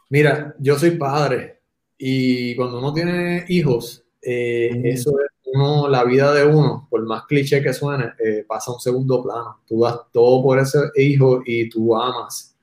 [0.09, 1.61] mira, yo soy padre
[1.97, 7.25] y cuando uno tiene hijos, eh, eso es uno, la vida de uno, por más
[7.25, 9.61] cliché que suene, eh, pasa a un segundo plano.
[9.65, 12.55] Tú das todo por ese hijo y tú amas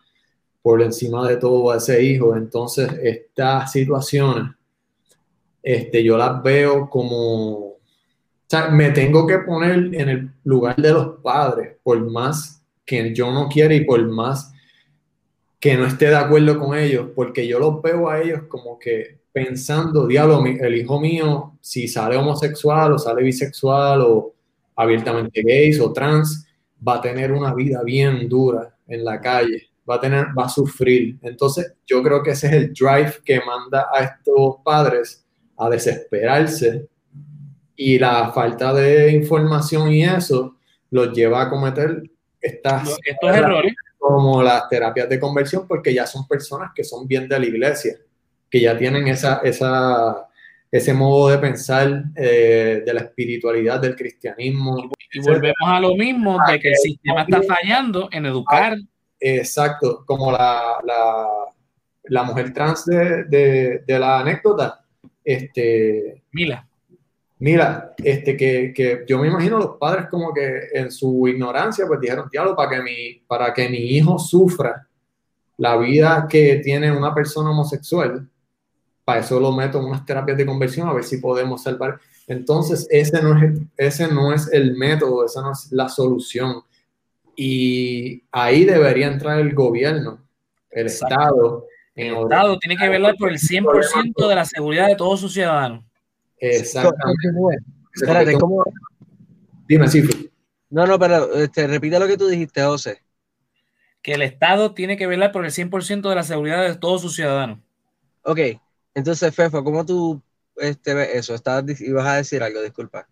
[0.61, 2.37] por encima de todo a ese hijo.
[2.37, 4.55] Entonces, estas situaciones
[5.65, 7.79] este, yo las veo como, o
[8.47, 13.33] sea, me tengo que poner en el lugar de los padres, por más que yo
[13.33, 14.53] no quiera y por más
[15.59, 19.21] que no esté de acuerdo con ellos, porque yo los veo a ellos como que
[19.33, 24.35] pensando, diablo, el hijo mío, si sale homosexual o sale bisexual o
[24.77, 26.47] abiertamente gay o trans,
[26.87, 30.49] va a tener una vida bien dura en la calle, va a tener, va a
[30.51, 31.19] sufrir.
[31.23, 35.24] Entonces, yo creo que ese es el drive que manda a estos padres
[35.57, 36.89] a desesperarse
[37.77, 40.57] y la falta de información y eso
[40.91, 42.03] los lleva a cometer
[42.41, 43.75] estas estos errores
[44.05, 47.97] como las terapias de conversión porque ya son personas que son bien de la iglesia,
[48.51, 50.29] que ya tienen esa, esa,
[50.71, 54.91] ese modo de pensar eh, de la espiritualidad del cristianismo.
[55.11, 58.77] Y volvemos a lo mismo de que el sistema está fallando en educar.
[59.19, 61.27] Exacto, como la, la,
[62.03, 64.84] la mujer trans de, de, de la anécdota
[65.25, 66.67] este, Mila.
[67.39, 72.01] Mira, este, que, que, yo me imagino los padres como que en su ignorancia pues
[72.01, 74.87] dijeron, diablo, para que mi, para que mi hijo sufra
[75.57, 78.29] la vida que tiene una persona homosexual,
[79.05, 82.01] para eso lo meto en unas terapias de conversión a ver si podemos salvar.
[82.27, 86.63] Entonces, ese no es ese no es el método, esa no es la solución.
[87.37, 90.19] Y ahí debería entrar el gobierno,
[90.71, 95.21] el Estado, el Estado tiene que velar por el 100% de la seguridad de todos
[95.21, 95.85] sus ciudadanos.
[96.39, 97.65] Exactamente.
[97.95, 98.65] Espérate, ¿cómo?
[99.69, 100.31] Dime, sí.
[100.71, 103.03] No, no, pero este, repita lo que tú dijiste, José.
[104.03, 107.15] Que el Estado tiene que velar por el 100% de la seguridad de todos sus
[107.15, 107.61] ciudadanos.
[108.23, 108.41] Ok,
[108.95, 110.23] entonces, Fefo, ¿cómo tú
[110.57, 111.35] este, ves eso?
[111.35, 113.07] Estabas, ibas a decir algo, disculpa.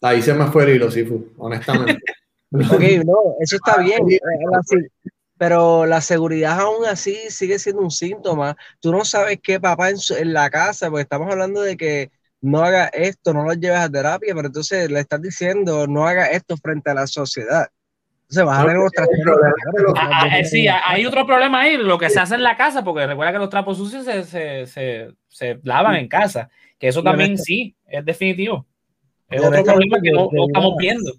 [0.00, 2.02] Ahí se me fue el hilo, Sifu, honestamente.
[2.52, 4.00] ok, no, eso está bien.
[5.42, 8.56] Pero la seguridad aún así sigue siendo un síntoma.
[8.78, 12.86] Tú no sabes qué papá en, la casa, porque estamos hablando de que no haga
[12.86, 16.90] esto, no lo lleves a terapia, pero entonces le estás diciendo no haga esto frente
[16.90, 17.66] a la sociedad.
[18.20, 18.92] Entonces vas a ver los
[19.96, 23.04] ah, ah, Sí, hay otro problema ahí, lo que se hace en la casa, porque
[23.04, 27.36] recuerda que los trapos sucios se, se, se, se lavan en casa, que eso también
[27.36, 28.64] sí, es definitivo.
[29.28, 31.10] Es otro problema que no estamos viendo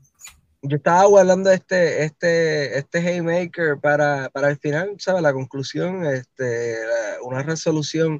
[0.63, 5.21] yo estaba guardando este, este, este Haymaker para, para el final, ¿sabes?
[5.21, 6.77] La conclusión, este,
[7.23, 8.19] una resolución,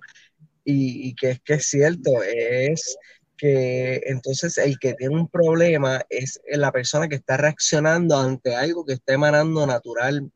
[0.66, 2.98] y, y, que es que es cierto, es
[3.38, 8.86] que entonces el que tiene un problema es la persona que está reaccionando ante algo
[8.86, 10.34] que está emanando naturalmente.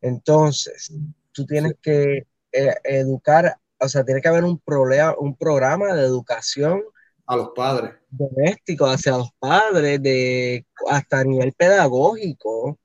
[0.00, 0.92] Entonces,
[1.32, 6.02] tú tienes que eh, educar, o sea, tiene que haber un, problema, un programa de
[6.02, 6.82] educación
[7.28, 7.92] a los padres.
[8.10, 12.78] Domésticos, hacia los padres, de, hasta a nivel pedagógico,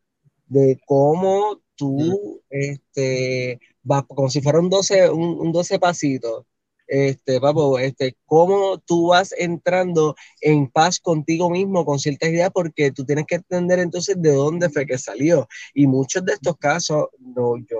[0.48, 6.46] de cómo tú, este, vas, como si fuera un 12, un, 12 pasitos,
[6.88, 12.91] este, papo, este, cómo tú vas entrando en paz contigo mismo con ciertas ideas, porque
[12.91, 15.48] tú tienes que entender entonces de dónde fue que salió.
[15.74, 17.78] Y muchos de estos casos, no, yo,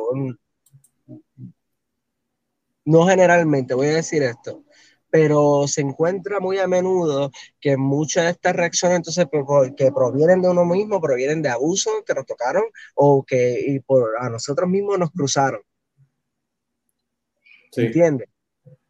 [2.86, 4.63] no generalmente, voy a decir esto,
[5.14, 9.28] pero se encuentra muy a menudo que muchas de estas reacciones entonces
[9.78, 12.64] que provienen de uno mismo, provienen de abusos que nos tocaron
[12.96, 15.62] o que por, a nosotros mismos nos cruzaron.
[17.72, 17.82] Sí.
[17.82, 18.28] ¿Entiendes?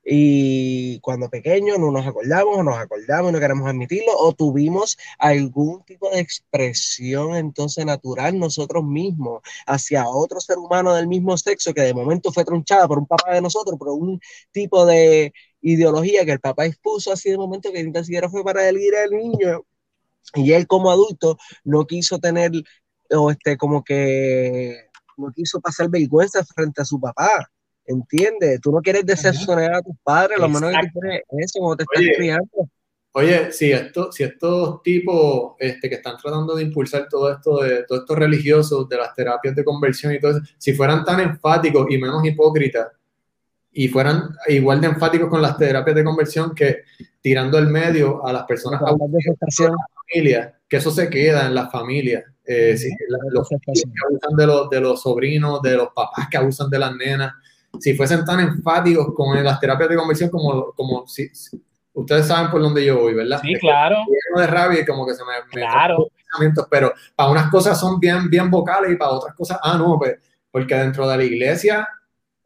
[0.05, 4.97] Y cuando pequeños no nos acordamos o nos acordamos y no queremos admitirlo o tuvimos
[5.17, 11.73] algún tipo de expresión entonces natural nosotros mismos hacia otro ser humano del mismo sexo
[11.73, 14.19] que de momento fue tronchada por un papá de nosotros, por un
[14.51, 18.67] tipo de ideología que el papá expuso así de momento que ni siquiera fue para
[18.67, 19.65] elegir al niño
[20.35, 22.51] y él como adulto no quiso tener
[23.09, 27.49] o este como que no quiso pasar vergüenza frente a su papá
[27.85, 28.61] ¿Entiendes?
[28.61, 31.83] Tú no quieres decepcionar a tus padres, lo menos que quieres es eso cuando te
[31.83, 32.69] estás criando.
[33.15, 37.83] Oye, si, esto, si estos tipos este, que están tratando de impulsar todo esto de
[37.83, 41.85] todos estos religiosos de las terapias de conversión y todo eso, si fueran tan enfáticos
[41.91, 42.87] y menos hipócritas
[43.71, 46.83] y fueran igual de enfáticos con las terapias de conversión que
[47.21, 48.97] tirando el medio a las personas a la
[50.11, 52.23] familia, que eso se queda en la familia.
[52.45, 52.75] Eh,
[53.29, 53.55] los que
[54.05, 57.33] abusan de los, de los sobrinos, de los papás que abusan de las nenas,
[57.79, 61.29] si fuesen tan enfáticos con las terapias de conversión como, como si,
[61.93, 63.39] ustedes saben por dónde yo voy, ¿verdad?
[63.41, 63.97] Sí, claro.
[64.07, 66.09] Lleno de rabia y como que se me, claro.
[66.15, 69.97] pensamientos, pero para unas cosas son bien, bien vocales y para otras cosas, ah, no,
[69.97, 70.15] pues,
[70.51, 71.87] porque dentro de la iglesia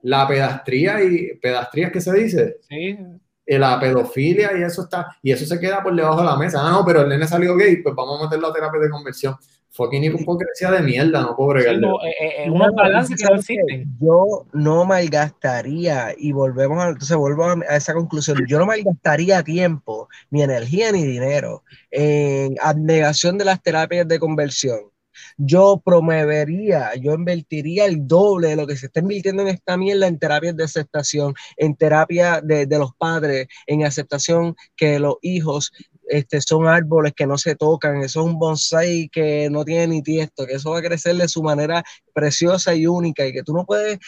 [0.02, 2.58] la pedastría y pedastría es que se dice.
[2.68, 2.98] Sí.
[3.50, 6.60] Y la pedofilia y eso está, y eso se queda por debajo de la mesa.
[6.62, 9.36] Ah, no, pero el nene salió gay, pues vamos a meterlo a terapia de conversión
[9.78, 13.40] fucking hipocresía de mierda, no puedo sí, no, eh, eh, eh unos balances que no
[13.40, 13.98] existen.
[14.02, 20.10] Yo no malgastaría, y volvemos a, entonces vuelvo a, esa conclusión, yo no malgastaría tiempo,
[20.32, 24.80] ni energía, ni dinero en abnegación de las terapias de conversión.
[25.38, 30.08] Yo promovería, yo invertiría el doble de lo que se está invirtiendo en esta mierda
[30.08, 35.72] en terapias de aceptación, en terapia de, de los padres, en aceptación que los hijos
[36.10, 40.02] este, son árboles que no se tocan, eso es un bonsai que no tiene ni
[40.02, 41.84] tiesto, que eso va a crecer de su manera
[42.14, 44.00] preciosa y única y que tú no puedes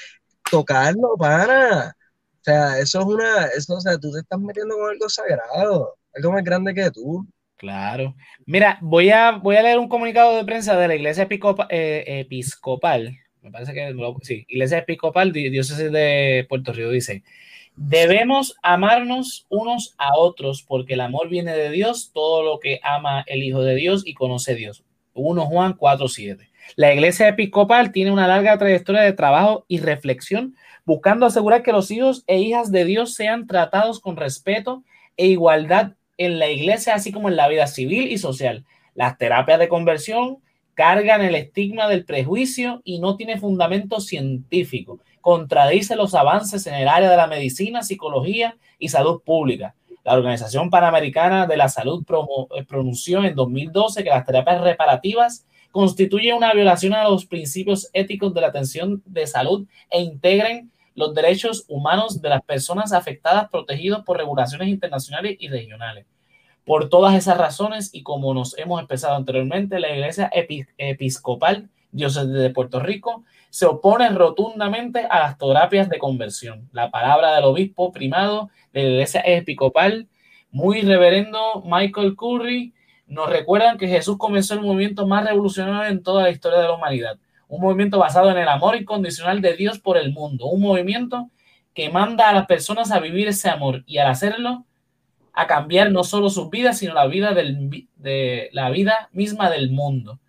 [0.50, 1.90] tocarlo, para.
[1.90, 5.96] O sea, eso es una, eso, o sea, tú te estás metiendo con algo sagrado,
[6.14, 7.28] algo más grande que tú.
[7.58, 8.16] Claro.
[8.46, 11.28] Mira, voy a, voy a leer un comunicado de prensa de la Iglesia
[11.70, 13.18] eh, Episcopal.
[13.42, 17.24] Me parece que sí, Iglesia Episcopal, Diócesis de Puerto Rico, dice:
[17.82, 23.24] Debemos amarnos unos a otros porque el amor viene de Dios, todo lo que ama
[23.26, 24.84] el Hijo de Dios y conoce Dios.
[25.14, 26.50] 1 Juan 4:7.
[26.76, 31.90] La iglesia episcopal tiene una larga trayectoria de trabajo y reflexión buscando asegurar que los
[31.90, 34.84] hijos e hijas de Dios sean tratados con respeto
[35.16, 38.66] e igualdad en la iglesia, así como en la vida civil y social.
[38.94, 40.40] Las terapias de conversión
[40.74, 45.00] cargan el estigma del prejuicio y no tiene fundamento científico
[45.30, 49.76] contradice los avances en el área de la medicina, psicología y salud pública.
[50.04, 52.04] La Organización Panamericana de la Salud
[52.56, 58.34] eh, pronunció en 2012 que las terapias reparativas constituyen una violación a los principios éticos
[58.34, 64.04] de la atención de salud e integren los derechos humanos de las personas afectadas protegidos
[64.04, 66.08] por regulaciones internacionales y regionales.
[66.66, 72.50] Por todas esas razones y como nos hemos expresado anteriormente, la Iglesia Episcopal Diócesis de
[72.52, 76.70] Puerto Rico se opone rotundamente a las terapias de conversión.
[76.72, 80.08] La palabra del obispo primado de la iglesia episcopal,
[80.52, 82.74] muy reverendo Michael Curry,
[83.08, 86.74] nos recuerdan que Jesús comenzó el movimiento más revolucionario en toda la historia de la
[86.74, 87.18] humanidad.
[87.48, 90.46] Un movimiento basado en el amor incondicional de Dios por el mundo.
[90.46, 91.32] Un movimiento
[91.74, 94.66] que manda a las personas a vivir ese amor y al hacerlo
[95.34, 100.20] a cambiar no solo sus vidas, sino la vida, de, la vida misma del mundo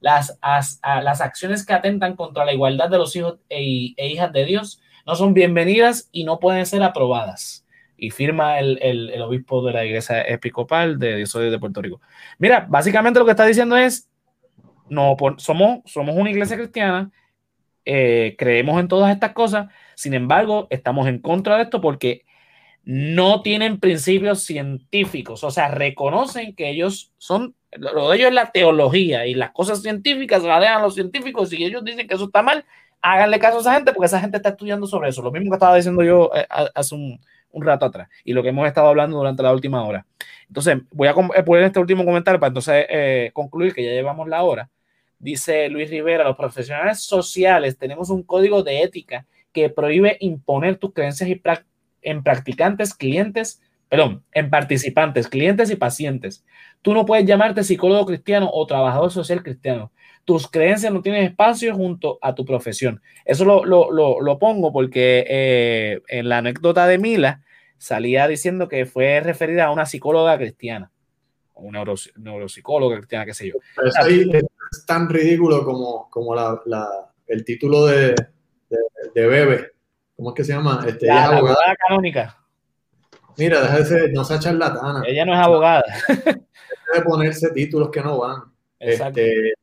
[0.00, 0.38] las,
[0.82, 4.80] las acciones que atentan contra la igualdad de los hijos e, e, hijas de Dios
[5.06, 7.66] no son bienvenidas y no pueden ser aprobadas.
[7.96, 12.00] Y firma el, el, obispo de la iglesia episcopal de de Puerto Rico.
[12.38, 14.08] Mira, básicamente lo que está diciendo es,
[14.88, 17.10] no, somos, somos una iglesia cristiana,
[17.84, 22.24] eh, creemos en todas estas cosas, sin embargo, estamos en contra de esto porque
[22.84, 28.50] no tienen principios científicos, o sea, reconocen que ellos son lo de ellos es la
[28.50, 32.42] teología y las cosas científicas la dejan los científicos y ellos dicen que eso está
[32.42, 32.64] mal,
[33.00, 35.22] háganle caso a esa gente porque esa gente está estudiando sobre eso.
[35.22, 37.20] Lo mismo que estaba diciendo yo eh, hace un,
[37.52, 40.06] rato atrás y lo que hemos estado hablando durante la última hora.
[40.46, 44.28] Entonces, voy a eh, poner este último comentario para entonces eh, concluir que ya llevamos
[44.28, 44.68] la hora.
[45.18, 50.92] Dice Luis Rivera, los profesionales sociales tenemos un código de ética que prohíbe imponer tus
[50.92, 51.28] creencias
[52.02, 53.60] en practicantes, clientes,
[53.90, 56.44] perdón, en participantes, clientes y pacientes.
[56.80, 59.92] Tú no puedes llamarte psicólogo cristiano o trabajador social cristiano.
[60.24, 63.02] Tus creencias no tienen espacio junto a tu profesión.
[63.24, 67.42] Eso lo, pongo porque eh, en la anécdota de Mila
[67.78, 70.92] salía diciendo que fue referida a una psicóloga cristiana,
[71.54, 71.82] o una
[72.16, 73.54] neuropsicóloga cristiana, qué sé yo.
[73.82, 76.60] es tan ridículo como, como la,
[77.26, 78.14] el título de,
[79.14, 79.72] de, Bebe.
[80.14, 80.84] ¿Cómo es que se llama?
[80.86, 81.74] Este, la, abogada.
[81.88, 82.39] canónica.
[83.40, 85.02] Mira, deja de ser, no sea charlatana.
[85.06, 85.82] Ella no es abogada.
[86.94, 88.42] de ponerse títulos que no van.
[88.78, 89.54] Este,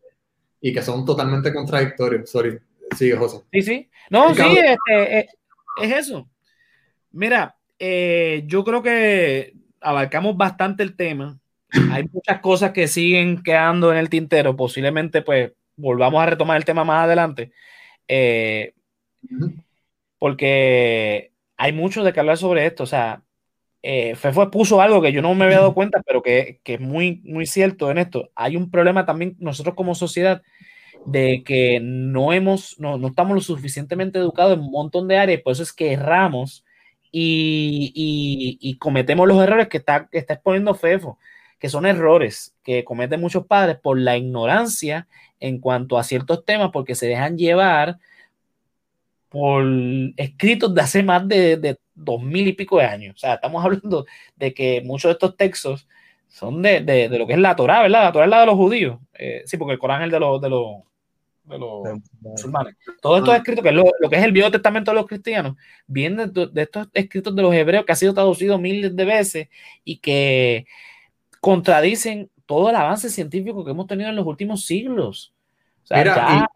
[0.60, 2.30] y que son totalmente contradictorios.
[2.30, 2.58] Sorry.
[2.98, 3.42] Sigue, José.
[3.52, 3.90] Sí, sí.
[4.10, 5.28] No, sí, este, eh,
[5.80, 6.28] es, eso.
[7.12, 11.38] Mira, eh, yo creo que abarcamos bastante el tema.
[11.92, 14.56] Hay muchas cosas que siguen quedando en el tintero.
[14.56, 17.52] Posiblemente, pues, volvamos a retomar el tema más adelante.
[18.08, 18.74] Eh,
[20.18, 22.84] porque hay mucho de que hablar sobre esto.
[22.84, 23.22] O sea,
[23.84, 26.80] eh, Fefo puso algo que yo no me había dado cuenta, pero que, que, es
[26.80, 28.32] muy, muy cierto en esto.
[28.36, 30.42] Hay un problema también nosotros como sociedad
[31.06, 35.42] de que no hemos, no, no estamos lo suficientemente educados en un montón de áreas,
[35.42, 36.66] por eso es que erramos
[37.12, 41.18] y, y, y cometemos los errores que está, que está exponiendo Fefo,
[41.60, 45.08] que son errores que cometen muchos padres por la ignorancia
[45.40, 48.00] en cuanto a ciertos temas, porque se dejan llevar
[49.30, 49.66] por
[50.16, 53.16] escritos de hace más de, dos mil y pico de años.
[53.16, 54.06] O sea, estamos hablando
[54.36, 55.88] de que muchos de estos textos
[56.28, 58.04] son de, de, de lo que es la Torah, ¿verdad?
[58.04, 59.00] La Torah es la de los judíos.
[59.14, 60.66] Eh, sí, porque el Corán es el de los, de los,
[61.46, 61.84] de los
[62.20, 62.76] musulmanes.
[63.02, 65.56] Todos estos escritos, que es lo, lo, que es el Viejo Testamento de los cristianos,
[65.88, 69.48] vienen de, de, estos escritos de los hebreos que ha sido traducido miles de veces
[69.84, 70.66] y que
[71.40, 75.34] contradicen todo el avance científico que hemos tenido en los últimos siglos.
[75.84, 76.48] O sea, ya,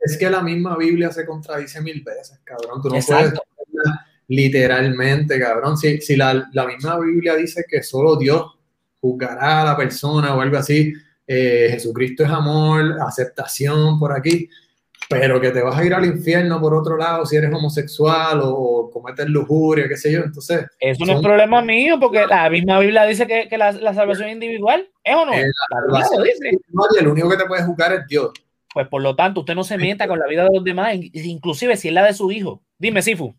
[0.00, 2.80] es que la misma Biblia se contradice mil veces, cabrón.
[2.82, 3.34] Tú no puedes
[4.30, 5.76] literalmente, cabrón.
[5.76, 8.44] Si, si la, la, misma Biblia dice que solo Dios
[9.00, 10.92] juzgará a la persona o algo así,
[11.26, 14.48] eh, Jesucristo es amor, aceptación por aquí,
[15.08, 18.88] pero que te vas a ir al infierno por otro lado si eres homosexual o,
[18.92, 20.20] cometes lujuria, qué sé yo.
[20.20, 23.94] Entonces, eso no es problema mío, porque la misma Biblia dice que, que la, la,
[23.94, 25.32] salvación individual, ¿es o no?
[25.32, 25.44] Eh,
[25.92, 26.50] la, la, dice.
[27.00, 28.30] el único que te puede juzgar es Dios.
[28.72, 31.76] Pues por lo tanto, usted no se meta con la vida de los demás, inclusive
[31.76, 32.62] si es la de su hijo.
[32.78, 33.34] Dime, Sifu.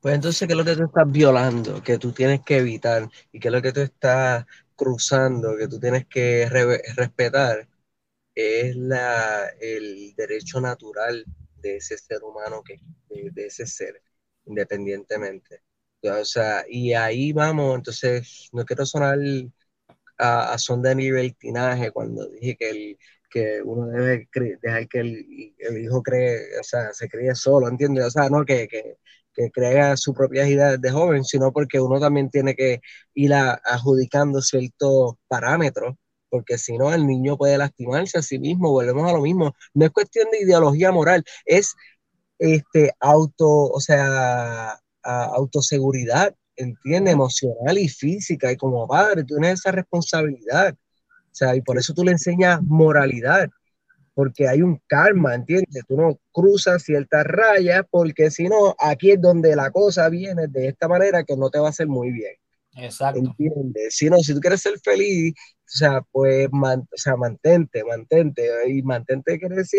[0.00, 1.82] Pues entonces, ¿qué es lo que tú estás violando?
[1.82, 4.44] Que tú tienes que evitar y qué es lo que tú estás
[4.76, 6.46] cruzando, que tú tienes que
[6.96, 7.68] respetar,
[8.34, 11.24] es la, el derecho natural
[11.56, 14.02] de ese ser humano, que, de, ese ser,
[14.46, 15.62] independientemente.
[16.02, 19.18] O sea, y ahí vamos, entonces, no quiero sonar
[20.18, 22.98] a, a son de libertinaje cuando dije que el,
[23.34, 24.28] que uno debe
[24.62, 28.04] dejar que el, el, hijo cree, o sea, se críe solo, ¿entiendes?
[28.04, 28.98] O sea, no que, que,
[29.34, 32.80] que crea su propia vida de joven, sino porque uno también tiene que
[33.14, 35.96] ir adjudicando ciertos parámetros,
[36.30, 39.54] porque si no, el niño puede lastimarse a sí mismo, volvemos a lo mismo.
[39.74, 41.74] No es cuestión de ideología moral, es
[42.38, 49.72] este, auto, o sea, autoseguridad, entiende, emocional y física, y como padre, tú tienes esa
[49.72, 50.76] responsabilidad.
[51.34, 53.50] O sea, y por eso tú le enseñas moralidad,
[54.14, 55.82] porque hay un karma, ¿entiendes?
[55.88, 60.68] Tú no cruzas ciertas rayas, porque si no, aquí es donde la cosa viene de
[60.68, 62.34] esta manera que no te va a hacer muy bien.
[62.76, 63.18] Exacto.
[63.18, 63.96] ¿Entiendes?
[63.96, 68.82] Si no, si tú quieres ser feliz, o sea, pues, o sea, mantente, mantente, y
[68.82, 69.36] mantente,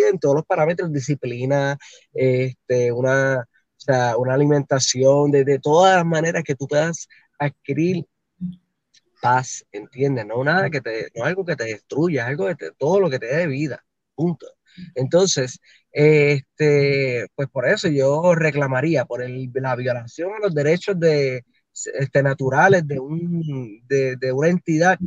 [0.10, 1.78] en todos los parámetros, disciplina,
[2.14, 3.46] este, una, o
[3.78, 7.08] sea, una alimentación, de, de todas las maneras que tú puedas
[7.40, 8.06] adquirir
[9.26, 10.26] paz, ¿entiendes?
[10.28, 13.18] No nada que te, no algo que te destruya, algo que te, todo lo que
[13.18, 14.46] te dé vida, punto.
[14.94, 15.60] Entonces,
[15.92, 21.44] este, pues por eso yo reclamaría por el, la violación a los derechos de,
[22.00, 25.00] este, naturales de, un, de, de una entidad,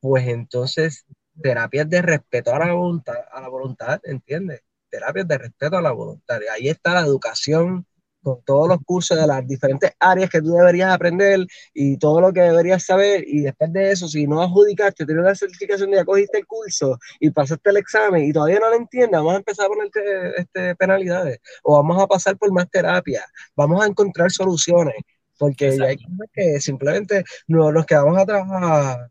[0.00, 1.04] pues entonces
[1.40, 4.62] terapias de respeto a la voluntad, a la voluntad, ¿entiendes?
[4.90, 6.40] Terapias de respeto a la voluntad.
[6.52, 7.86] Ahí está la educación
[8.26, 12.32] con todos los cursos de las diferentes áreas que tú deberías aprender y todo lo
[12.32, 16.04] que deberías saber y después de eso, si no adjudicaste, tienes una certificación de ya
[16.04, 19.66] cogiste el curso y pasaste el examen y todavía no lo entiendes, vamos a empezar
[19.66, 20.00] a ponerte
[20.40, 23.24] este, penalidades o vamos a pasar por más terapia,
[23.54, 24.96] vamos a encontrar soluciones,
[25.38, 29.08] porque hay cosas que simplemente no, nos quedamos atrás a,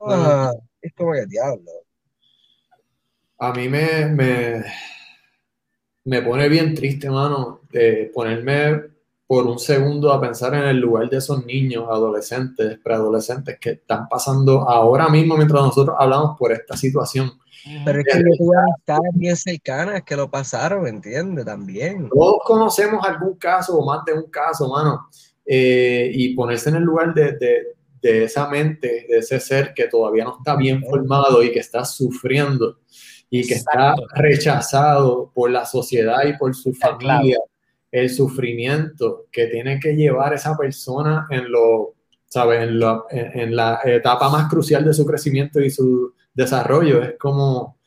[0.00, 0.52] a,
[0.82, 1.64] es como que diablo.
[3.38, 4.64] A mí me, me
[6.08, 8.82] me pone bien triste, mano, de ponerme
[9.26, 14.08] por un segundo a pensar en el lugar de esos niños, adolescentes, preadolescentes que están
[14.08, 17.32] pasando ahora mismo mientras nosotros hablamos por esta situación.
[17.84, 21.44] Pero es que yo tuve amistades bien cercanas que lo pasaron, ¿entiendes?
[21.44, 22.08] También.
[22.08, 25.08] Todos conocemos algún caso o más de un caso, mano.
[25.44, 27.62] Eh, y ponerse en el lugar de, de,
[28.00, 31.84] de, esa mente, de ese ser que todavía no está bien formado y que está
[31.84, 32.78] sufriendo
[33.30, 37.38] y que está rechazado por la sociedad y por su familia
[37.90, 41.94] el sufrimiento que tiene que llevar esa persona en lo,
[42.26, 42.62] ¿sabes?
[42.62, 47.02] En, lo, en, en la etapa más crucial de su crecimiento y su desarrollo.
[47.02, 47.78] Es como,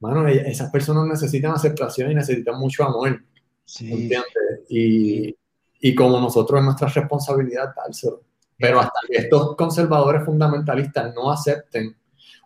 [0.00, 3.22] mano, e, esas personas necesitan aceptación y necesitan mucho amor.
[3.64, 3.90] Sí.
[3.90, 4.24] ¿entiendes?
[4.68, 5.36] Y,
[5.80, 8.22] y como nosotros es nuestra responsabilidad dárselo.
[8.56, 11.96] Pero hasta que estos conservadores fundamentalistas no acepten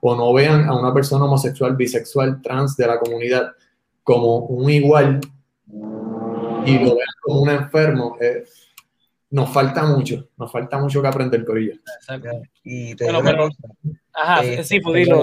[0.00, 3.52] o no vean a una persona homosexual, bisexual, trans de la comunidad
[4.02, 5.20] como un igual
[6.64, 8.44] y lo vean como un enfermo, eh,
[9.30, 11.74] nos falta mucho, nos falta mucho que aprender, Corillo.
[12.64, 13.48] Y te Bueno, pero-
[14.14, 15.22] Ajá, Eh, sí, pues dilo.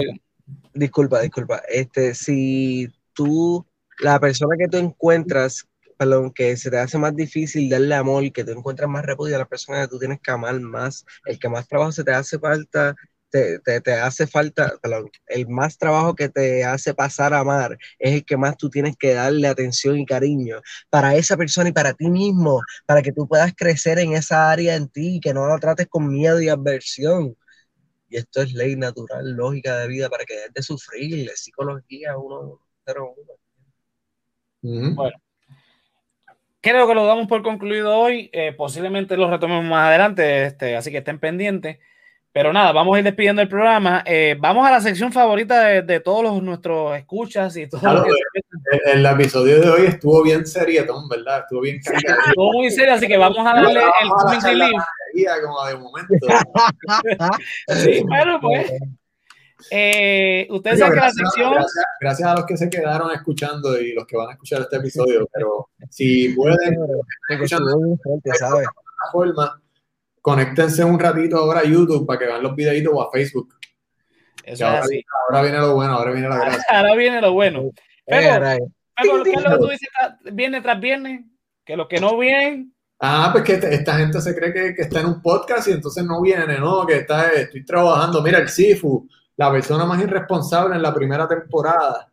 [0.74, 1.62] Disculpa, disculpa.
[1.70, 3.66] Este, si tú,
[4.00, 5.68] la persona que tú encuentras,
[5.98, 9.40] perdón, que se te hace más difícil darle amor, que tú encuentras más repudio a
[9.40, 12.38] la persona que tú tienes que amar más, el que más trabajo se te hace
[12.40, 12.96] falta,
[13.36, 17.78] te, te, te hace falta, perdón, el más trabajo que te hace pasar a amar
[18.00, 21.74] es el que más tú tienes que darle atención y cariño para esa persona y
[21.74, 25.34] para ti mismo, para que tú puedas crecer en esa área en ti y que
[25.34, 27.36] no lo trates con miedo y aversión.
[28.08, 32.14] Y esto es ley natural, lógica de vida para que dejes de sufrir, es psicología
[32.14, 33.16] 101.
[34.62, 34.96] Ujú.
[34.96, 35.18] Bueno.
[36.62, 38.30] Creo que lo damos por concluido hoy.
[38.32, 41.80] eh, posiblemente lo retomemos más adelante, este, así que estén pendientes.
[42.36, 44.04] Pero nada, vamos a ir despidiendo el programa.
[44.06, 48.00] Eh, vamos a la sección favorita de, de todos los, nuestros escuchas y todo Claro,
[48.00, 48.42] lo que
[48.92, 51.40] El, el episodio de hoy estuvo bien serietón, ¿verdad?
[51.44, 52.20] Estuvo bien cargado.
[52.28, 54.84] estuvo muy serio, así que vamos a darle el Vamos la comic relief.
[55.46, 56.28] como de momento.
[57.70, 58.70] Sí, bueno, pues.
[59.72, 61.52] Eh, ustedes saben que la sección.
[61.54, 64.76] gracias- gracias a los que se quedaron escuchando y los que van a escuchar este
[64.76, 66.76] episodio, pero si pueden,
[68.04, 68.68] fuerte, ¿sabes?
[68.68, 69.62] plataforma,
[70.26, 73.54] conéctense un ratito ahora a YouTube para que vean los videitos o a Facebook.
[74.44, 75.04] Que Eso es ahora, así.
[75.30, 76.64] ahora viene lo bueno, ahora viene la gracia.
[76.68, 77.60] Ahora viene lo bueno.
[77.62, 77.74] Eh,
[78.08, 78.60] Pero, Ray,
[79.04, 79.90] pero ¿qué es lo que tú dices
[80.34, 81.22] viernes tras viernes?
[81.64, 85.02] Que los que no vienen, Ah, pues que esta- gente se cree que, que está
[85.02, 86.88] en un podcast y entonces no viene, ¿no?
[86.88, 88.20] Que está, estoy trabajando.
[88.24, 89.08] Mira, el Sifu,
[89.38, 92.10] la persona más irresponsable en la primera temporada,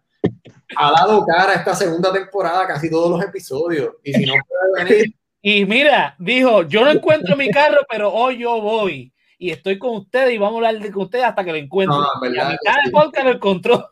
[0.76, 3.94] ha dado cara a esta segunda temporada casi todos los episodios.
[4.02, 8.38] Y si no puede venir, Y mira, dijo, yo no encuentro mi carro, pero hoy
[8.38, 9.12] yo voy.
[9.38, 11.98] Y estoy con ustedes y vamos a hablar con ustedes hasta que lo encuentre.
[11.98, 12.90] No, y a verdad, mitad del sí.
[12.92, 13.88] podcast lo encontró.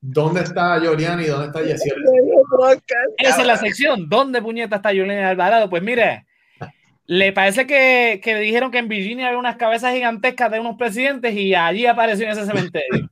[0.00, 1.24] ¿dónde está Yoriani?
[1.24, 1.96] ¿Dónde está Yesiel?
[3.18, 4.08] Esa es la sección.
[4.08, 5.68] ¿Dónde puñeta está Yolena Alvarado?
[5.70, 6.26] Pues mire,
[7.06, 10.76] le parece que, que le dijeron que en Virginia había unas cabezas gigantescas de unos
[10.76, 13.08] presidentes y allí apareció en ese cementerio.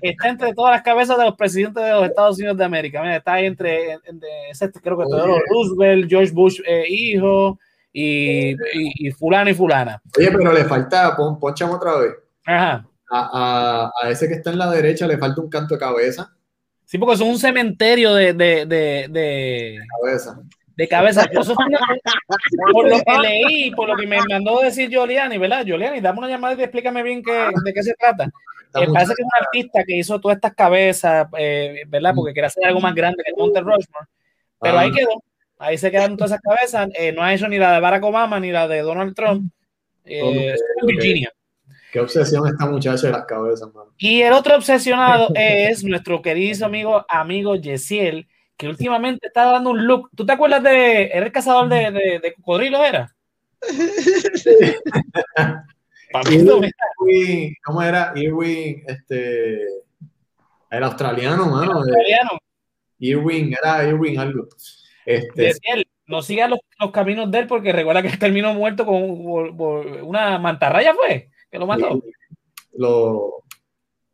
[0.00, 3.02] está entre todas las cabezas de los presidentes de los Estados Unidos de América.
[3.02, 5.04] Mira, está ahí entre, entre ese, creo que.
[5.04, 7.58] Theodore Roosevelt, George Bush, eh, hijo,
[7.92, 10.00] y, y, y fulano y fulana.
[10.18, 12.12] Oye, pero le falta, pon, ponchame otra vez.
[12.44, 12.86] Ajá.
[13.10, 16.32] A, a, a ese que está en la derecha le falta un canto de cabeza.
[16.84, 20.40] Sí, porque son un cementerio de, de, de, de, Cabeza.
[20.76, 21.24] De cabeza.
[22.72, 25.64] Por lo que leí, por lo que me mandó decir Giuliani, ¿verdad?
[25.64, 28.24] Giuliani, dame una llamada y explícame bien qué, de qué se trata.
[28.24, 32.12] Eh, parece que es un artista que hizo todas estas cabezas, eh, ¿verdad?
[32.14, 34.06] Porque quería hacer algo más grande que el Monte Rushmore.
[34.60, 34.80] Pero Ah.
[34.82, 35.22] ahí quedó.
[35.58, 36.88] Ahí se quedaron todas esas cabezas.
[36.94, 39.50] Eh, no ha hecho ni la de Barack Obama ni la de Donald Trump.
[40.04, 40.54] Eh.
[40.86, 41.32] Virginia.
[41.90, 43.92] Qué obsesión esta muchacha de las cabezas, mano.
[43.96, 49.86] Y el otro obsesionado es nuestro querido amigo, amigo Yesiel, que últimamente está dando un
[49.86, 50.10] look.
[50.14, 51.06] ¿Tú te acuerdas de.
[51.06, 53.12] Era el cazador de, de, de cocodrilos, era?
[56.30, 58.12] Irwin, ¿cómo era?
[58.14, 59.60] Irwing, este.
[60.70, 61.72] El australiano, mano.
[61.72, 62.30] australiano,
[62.98, 64.48] Irwin, era Irwin algo.
[65.04, 68.84] Este, Yesiel, no sigas los, los caminos de él porque recuerda que él terminó muerto
[68.84, 72.02] con por- por una mantarraya, fue, que lo mató.
[72.72, 73.44] lo,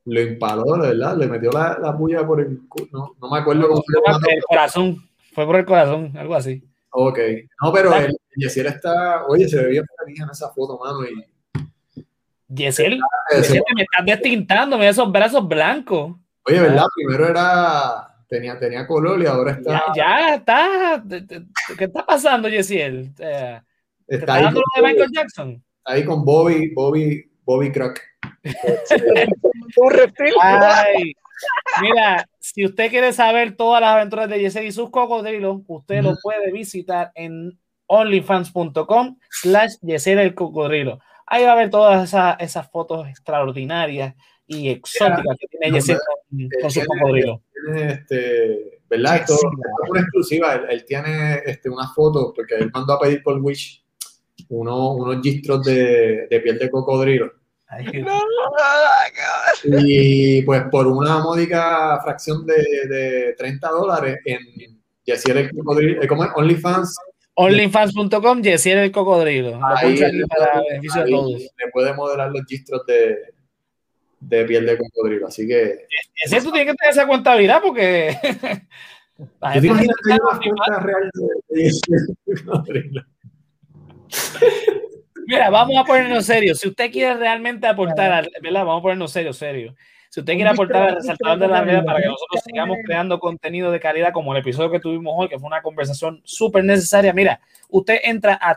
[0.04, 2.88] lo impaló, verdad, le metió la, la puya por el culo.
[2.92, 4.26] No, no me acuerdo cómo se llama.
[4.28, 6.62] El corazón, fue por el corazón, algo así.
[6.90, 7.18] Ok.
[7.62, 9.24] No, pero el Yesiel está.
[9.26, 11.04] Oye, se ve bien feliz en esa foto, mano.
[11.04, 12.02] Y,
[12.48, 13.00] Yesiel,
[13.34, 16.16] Yesiel, me estás destintando, mira esos brazos blancos.
[16.44, 16.84] oye, ¿verdad?
[16.94, 18.08] Primero era.
[18.28, 19.92] Tenía, tenía color y ahora está.
[19.94, 21.04] Ya, ya está.
[21.76, 23.12] ¿Qué está pasando, Yesiel?
[23.18, 23.60] Eh,
[24.06, 25.62] ¿Te está está ahí dando con, lo de Michael Jackson?
[25.84, 28.02] ahí con Bobby, Bobby, Bobby Crack.
[29.76, 29.92] Un.
[30.42, 31.12] Ay,
[31.80, 36.14] mira, si usted quiere saber todas las aventuras de Yesiel y sus cocodrilos, usted lo
[36.22, 41.00] puede visitar en onlyfans.com slash el cocodrilo.
[41.26, 44.14] Ahí va a ver todas esas, esas fotos extraordinarias
[44.46, 47.40] y exóticas que tiene no, Yesiel con, con sus cocodrilos.
[47.76, 48.80] Este.
[48.88, 49.16] ¿Verdad?
[49.16, 49.46] Esto, Sí,
[49.84, 50.54] es una exclusiva.
[50.54, 53.82] Él, él tiene este, unas fotos, porque él mandó a pedir por Wish
[54.50, 57.32] uno- unos gistros de, de piel de cocodrilo.
[57.74, 57.86] Ay,
[59.84, 62.54] Y pues por una módica fracción de,
[62.88, 64.38] de 30 dólares en
[65.04, 66.30] Yesiel el cocodrilo, eh, ¿cómo es?
[66.34, 66.94] OnlyFans
[67.34, 69.58] Onlyfans.com, Yesiel el cocodrilo.
[69.58, 71.40] Lo Ahí le para puede- beneficio de todos.
[71.40, 73.16] Le puede modelar los gistros de,
[74.20, 75.26] de piel de cocodrilo.
[75.28, 75.86] Así que.
[76.22, 78.14] Yesiel, tú tienes que tener esa viral porque.
[79.40, 79.94] la ¿Tú te gente
[80.80, 81.10] real
[81.48, 81.70] de
[82.44, 83.02] cocodrilo?
[85.26, 86.58] Mira, vamos a ponernos serios.
[86.58, 88.64] Si usted quiere realmente aportar, ¿verdad?
[88.64, 89.74] Vamos a ponernos serios, serios.
[90.08, 93.70] Si usted quiere aportar al resaltador de la realidad para que nosotros sigamos creando contenido
[93.70, 97.40] de calidad como el episodio que tuvimos hoy, que fue una conversación súper necesaria, mira,
[97.70, 98.54] usted entra a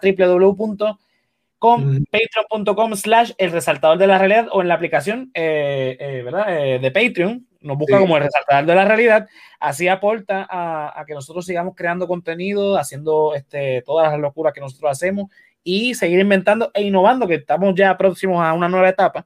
[1.59, 6.45] www.patreon.com slash el resaltador de la realidad o en la aplicación eh, eh, ¿verdad?
[6.49, 8.01] Eh, de Patreon, nos busca Sí.
[8.01, 9.27] como el resaltador de la realidad,
[9.59, 14.59] así aporta a, a que nosotros sigamos creando contenido, haciendo este, todas las locuras que
[14.59, 15.31] nosotros hacemos
[15.65, 19.25] y seguir inventando e innovando, que estamos ya próximos a una nueva etapa.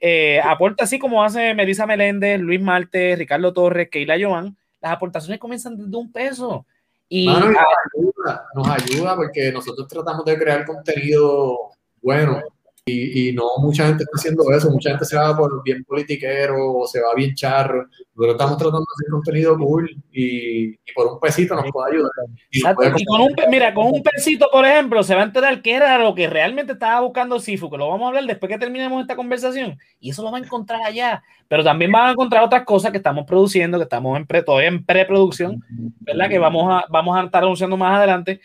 [0.00, 4.56] Eh, aporta así como hace Melissa Meléndez, Luis Marte, Ricardo Torres, Keila Joan.
[4.80, 6.64] Las aportaciones comienzan desde un peso.
[7.08, 7.58] Y Mano, nos
[7.94, 12.40] ayuda, nos ayuda porque nosotros tratamos de crear contenido bueno
[12.84, 16.78] y, y no mucha gente está haciendo eso, mucha gente se va por bien politiquero
[16.78, 17.86] o se va bien charro.
[18.14, 22.10] Nosotros estamos tratando de hacer contenido cool y, y por un pesito nos puede ayudar.
[22.50, 25.62] Y nos puede con un, mira, con un pesito, por ejemplo, se va a enterar
[25.62, 28.58] qué era lo que realmente estaba buscando Sifu, que lo vamos a hablar después que
[28.58, 29.78] terminemos esta conversación.
[30.00, 31.22] Y eso lo va a encontrar allá.
[31.46, 34.68] Pero también van a encontrar otras cosas que estamos produciendo, que estamos en pre, todavía
[34.68, 35.62] en preproducción,
[36.00, 36.28] ¿verdad?
[36.28, 38.40] Que vamos a, vamos a estar anunciando más adelante.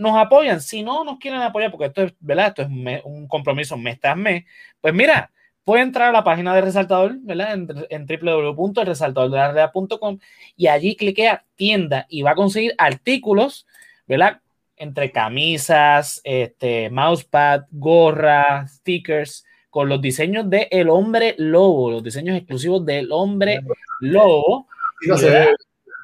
[0.00, 0.60] Nos apoyan.
[0.62, 2.48] Si no nos quieren apoyar, porque esto es, ¿verdad?
[2.48, 4.44] Esto es me- un compromiso mes tras mes,
[4.80, 5.30] pues mira,
[5.62, 7.52] puede entrar a la página de Resaltador, ¿verdad?
[7.54, 10.18] En, en www.resaltadordelarealidad.com
[10.56, 13.66] y allí cliquea tienda y va a conseguir artículos,
[14.06, 14.40] ¿verdad?
[14.76, 22.36] Entre camisas, este, mousepad, gorra, stickers, con los diseños de El Hombre Lobo, los diseños
[22.36, 23.60] exclusivos del Hombre
[24.00, 24.66] Lobo.
[25.00, 25.54] Camisa se ve-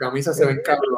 [0.01, 0.97] la camisa se ven cabrón.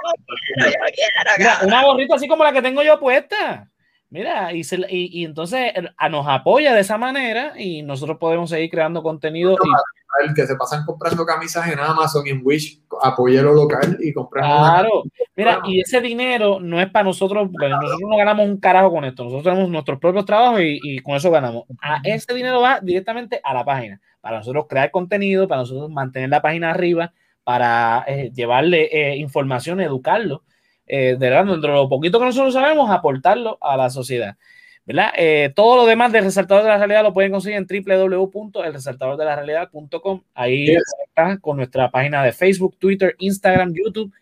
[1.39, 3.69] Mira, una gorrita así como la que tengo yo puesta.
[4.11, 8.49] Mira, y, se- y, y entonces a- nos apoya de esa manera y nosotros podemos
[8.49, 9.53] seguir creando contenido.
[9.53, 13.99] Y, El que se pasan comprando camisas en Amazon y en Wish, apoye lo local
[14.01, 15.03] y compren una claro,
[15.37, 19.05] mira, y ese dinero no es para nosotros, porque nosotros no ganamos un carajo con
[19.05, 21.65] esto, nosotros tenemos nuestros propios trabajos y, y con eso ganamos.
[21.83, 26.31] A ese dinero va directamente a la página, para nosotros crear contenido, para nosotros mantener
[26.31, 27.13] la página arriba,
[27.49, 30.43] para eh, llevarle eh, información, educarlo,
[30.87, 34.37] eh, de verdad, dentro de lo poquito que nosotros sabemos, aportarlo a la sociedad.
[34.85, 35.13] ¿verdad?
[35.17, 40.23] Eh, todo lo demás del resaltador de la realidad lo pueden conseguir en www.elresaltadordelarealidad.com.
[40.35, 40.83] Ahí Yes.
[41.07, 44.13] está con nuestra página de Facebook, Twitter, Instagram, YouTube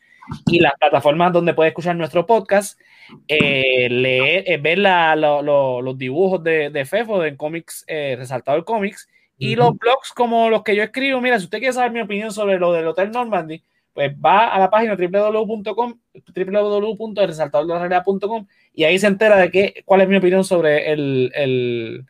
[0.46, 2.78] y las plataformas donde puede escuchar nuestro podcast,
[3.28, 8.14] eh, leer, eh, ver la- lo- lo- los dibujos de, de Fefo en cómics, eh,
[8.18, 9.08] Resaltador Comics
[9.38, 11.20] y los blogs como los que yo escribo.
[11.20, 14.58] Mira, si usted quiere saber mi opinión sobre lo del Hotel Normandy, pues va a
[14.58, 15.98] la página www.com,
[16.34, 22.04] www.resaltadordelarealidad.com y ahí se entera de qué, cuál es mi opinión sobre el, el,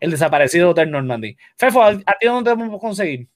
[0.00, 1.36] el desaparecido Hotel Normandy.
[1.56, 3.28] Fefo, ¿a, a ti dónde te podemos conseguir?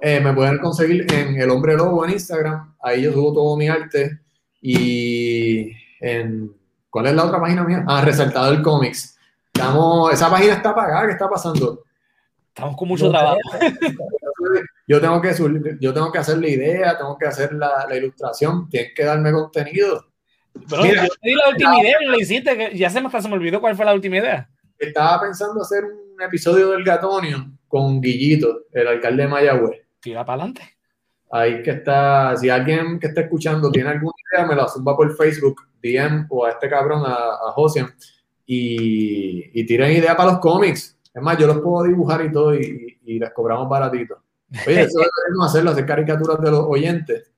[0.00, 2.74] Eh, me pueden conseguir en El Hombre Lobo en Instagram.
[2.80, 4.20] Ahí yo subo todo mi arte.
[4.60, 6.52] Y en.
[6.90, 7.84] ¿Cuál es la otra página mía?
[7.86, 9.18] Ah, Resaltador Comics.
[9.52, 11.06] Estamos, esa página está apagada.
[11.06, 11.84] ¿Qué está pasando?
[12.58, 13.38] Estamos con mucho trabajo.
[14.88, 17.96] Yo tengo que, subir- yo tengo que hacer la idea, tengo que hacer la, la
[17.96, 20.06] ilustración, tienes que darme contenido.
[20.68, 21.02] Pero Mira.
[21.04, 23.28] yo te di la última idea y no la hiciste, que ya se me, se
[23.28, 24.48] me olvidó cuál fue la última idea.
[24.78, 29.82] Estaba pensando hacer un episodio del Gatonio con Guillito, el alcalde de Mayagüez.
[30.00, 30.62] Tira para adelante.
[31.30, 35.14] Ahí que está, si alguien que está escuchando tiene alguna idea, me la zumba por
[35.16, 37.94] Facebook, DM o a este cabrón, a, a Josian,
[38.46, 40.97] y, y tiren idea para los cómics.
[41.18, 44.22] Es más, yo los puedo dibujar y todo y, y les cobramos baratito.
[44.66, 47.30] Oye, eso deberíamos hacerlo, hacer caricaturas de los oyentes,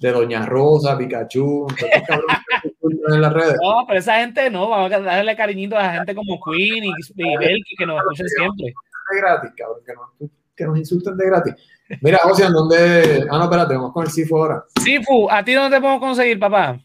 [0.00, 3.56] de Doña Rosa, Pikachu, escuchan en las redes.
[3.62, 6.90] No, pero esa gente no, vamos a darle cariñito a la gente como Queen y,
[6.90, 8.66] y Belki que nos escuchen siempre.
[8.66, 11.54] de gratis, cabrón, que nos, que nos insulten de gratis.
[12.00, 13.26] Mira, Josian, ¿dónde?
[13.30, 14.64] Ah, no, espérate, vamos con el Sifu ahora.
[14.82, 16.78] Sifu, ¿a ti dónde te podemos conseguir, papá?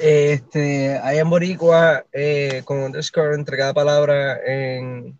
[0.00, 5.18] Este, hay en Boricua eh, con underscore entre cada palabra en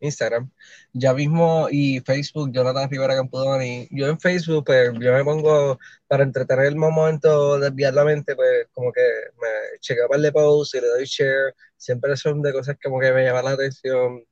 [0.00, 0.50] Instagram.
[0.92, 3.88] Ya mismo y Facebook, Jonathan Rivera Campudoni.
[3.90, 8.66] Yo en Facebook, pues yo me pongo para entretener el momento, desviar la mente, pues
[8.72, 9.00] como que
[9.40, 11.54] me chequeo para el de post y le doy share.
[11.76, 14.22] Siempre son de cosas como que me llaman la atención,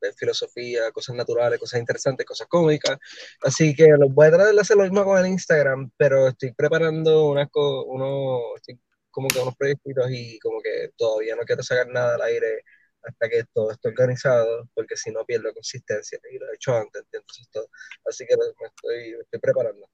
[0.00, 2.98] de filosofía, cosas naturales, cosas interesantes, cosas cómicas.
[3.42, 6.52] Así que los voy a tratar de hacer lo mismo con el Instagram, pero estoy
[6.52, 11.62] preparando unas co- uno, estoy como que unos proyectos y como que todavía no quiero
[11.62, 12.62] sacar nada al aire
[13.02, 17.02] hasta que todo esté organizado, porque si no pierdo consistencia, y lo he hecho antes,
[17.12, 17.68] entonces todo.
[18.06, 19.88] Así que me estoy, me estoy preparando.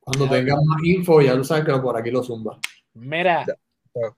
[0.00, 2.60] Cuando tengas más info, ya tú sabes que por aquí lo zumba.
[2.94, 3.44] Mira,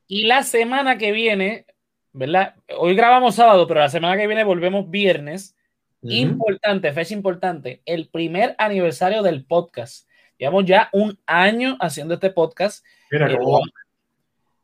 [0.07, 1.67] Y la semana que viene,
[2.13, 2.57] ¿verdad?
[2.77, 5.57] Hoy grabamos sábado, pero la semana que viene volvemos viernes.
[6.03, 10.09] Importante, fecha importante, el primer aniversario del podcast.
[10.37, 12.85] Llevamos ya un año haciendo este podcast.
[13.11, 13.39] Mira, eh,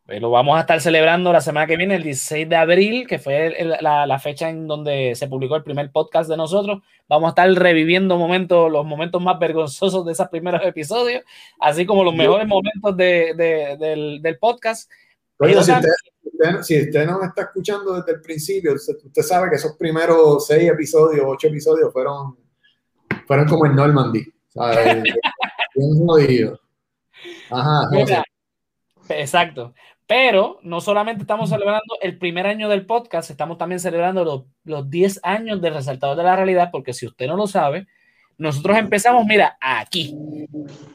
[0.06, 3.56] lo vamos a estar celebrando la semana que viene, el 16 de abril, que fue
[3.80, 6.82] la, fecha en donde se publicó el primer podcast de nosotros.
[7.08, 11.22] Vamos a estar reviviendo momentos, los momentos más vergonzosos de esos primeros episodios,
[11.58, 14.90] así como los mejores momentos del, podcast.
[16.62, 20.70] si, usted, no me está escuchando desde el principio, usted, sabe que esos primeros seis
[20.70, 22.36] episodios, ocho episodios fueron,
[23.26, 24.22] fueron como en Normandy.
[25.74, 26.58] Bien
[27.50, 27.88] Ajá,
[29.08, 29.74] Exacto.
[30.06, 34.90] Pero no solamente estamos celebrando el primer año del podcast, estamos también celebrando los, los
[34.90, 37.86] 10 años del Resaltador de la Realidad, porque si usted no lo sabe,
[38.36, 40.14] nosotros empezamos, mira, aquí.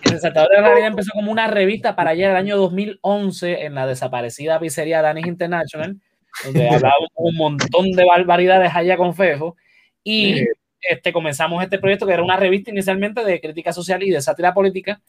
[0.04, 3.76] El Resaltador de la Realidad empezó como una revista para allá el año 2011 en
[3.76, 5.98] la desaparecida pizzería Danis International,
[6.44, 9.56] donde hablábamos un montón de barbaridades allá con Fejo.
[10.04, 10.46] Y
[10.82, 14.54] este, comenzamos este proyecto que era una revista inicialmente de crítica social y de sátira
[14.54, 15.02] política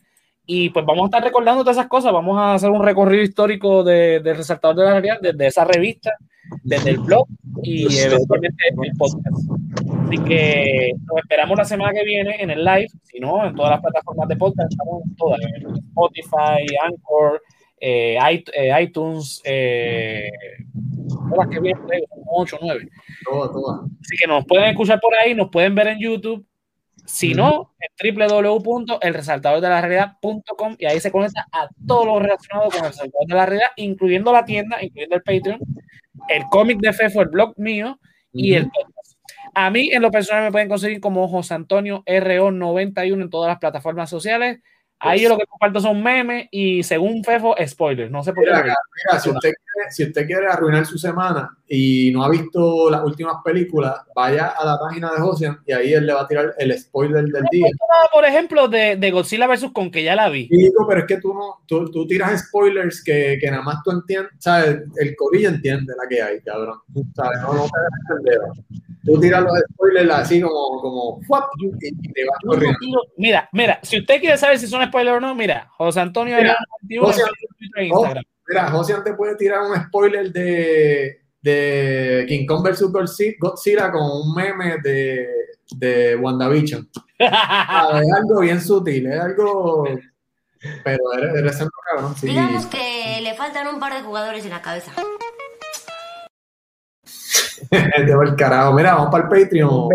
[0.53, 2.13] y pues vamos a estar recordando todas esas cosas.
[2.13, 6.11] Vamos a hacer un recorrido histórico de, del resaltador de la realidad, desde esa revista,
[6.65, 7.29] desde el blog
[7.63, 9.49] y eventualmente el podcast.
[10.07, 13.71] Así que nos esperamos la semana que viene en el live, si no, en todas
[13.71, 15.39] las plataformas de podcast, estamos en todas,
[15.89, 17.41] Spotify, Anchor,
[17.81, 18.19] eh,
[18.53, 20.33] eh, iTunes, eh,
[21.31, 21.85] todas las que vienen,
[22.27, 22.89] 8 o 9.
[24.01, 26.45] Así que nos pueden escuchar por ahí, nos pueden ver en YouTube
[27.07, 33.27] si no, en www.elresaltadordelarrealidad.com y ahí se conecta a todo lo relacionado con el resaltador
[33.27, 35.61] de la realidad, incluyendo la tienda, incluyendo el Patreon,
[36.29, 37.99] el cómic de Fefo, el blog mío
[38.33, 39.19] y el podcast.
[39.55, 43.59] A mí, en lo personal, me pueden conseguir como José Antonio RO91 en todas las
[43.59, 44.61] plataformas sociales.
[45.01, 48.11] Ahí yo lo que comparto son memes y según Fefo, spoilers.
[48.11, 48.51] No sé por qué.
[48.51, 53.03] Mira, si, usted quiere, si usted quiere arruinar su semana y no ha visto las
[53.03, 56.55] últimas películas, vaya a la página de Josian y ahí él le va a tirar
[56.59, 57.69] el spoiler del día.
[58.13, 59.71] Por ejemplo, de, de Godzilla vs.
[59.73, 60.49] Kong, que ya la vi.
[60.49, 63.93] Digo, pero es que tú no, tú, tú tiras spoilers que, que, nada más tú
[63.93, 64.83] entiendes, ¿sabes?
[64.97, 66.79] El corillo entiende la que hay, cabrón.
[67.15, 67.41] ¿Sabes?
[67.41, 71.21] No, no te tú tiras los spoilers así como, como
[71.81, 73.03] y te vas corriendo.
[73.17, 76.57] Mira, mira, si usted quiere saber si son spoilers o no, mira, José Antonio mira,
[77.01, 77.23] José,
[77.77, 78.25] en Instagram.
[78.49, 82.85] mira, José te puede tirar un spoiler de, de King Kong vs.
[83.39, 85.29] Godzilla con un meme de,
[85.77, 86.89] de WandaVision.
[87.23, 89.85] Ah, es algo bien sutil, es algo...
[90.85, 92.15] Pero eres, eres el cabrón.
[92.17, 92.29] Sí.
[92.29, 94.93] Digamos que le faltan un par de jugadores en la cabeza.
[98.25, 98.73] el carajo.
[98.73, 99.89] Mira, vamos para el Patreon.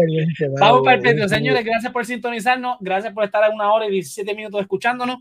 [0.59, 1.65] Vamos para el Patreon, señores.
[1.65, 2.77] Gracias por sintonizarnos.
[2.79, 5.17] Gracias por estar a una hora y 17 minutos escuchándonos.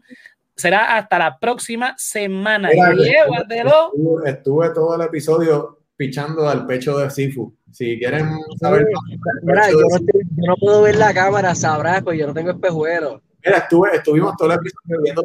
[0.56, 2.70] Será hasta la próxima semana.
[2.70, 5.48] Estuve, estuve, todo el estuve
[5.96, 7.54] pichando al pecho de Sifu.
[7.72, 8.86] Si quieren saber
[9.42, 9.78] Mira, yo,
[10.36, 13.20] no puedo ver la cámara, sabrás, pues yo no tengo espejuelos.
[13.44, 15.24] Mira, estuve, estuvimos todo el episodio viendo.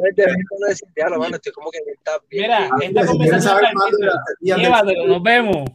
[2.31, 3.61] Mira, esta conversación.
[4.41, 5.69] Llévatelo, nos vemos.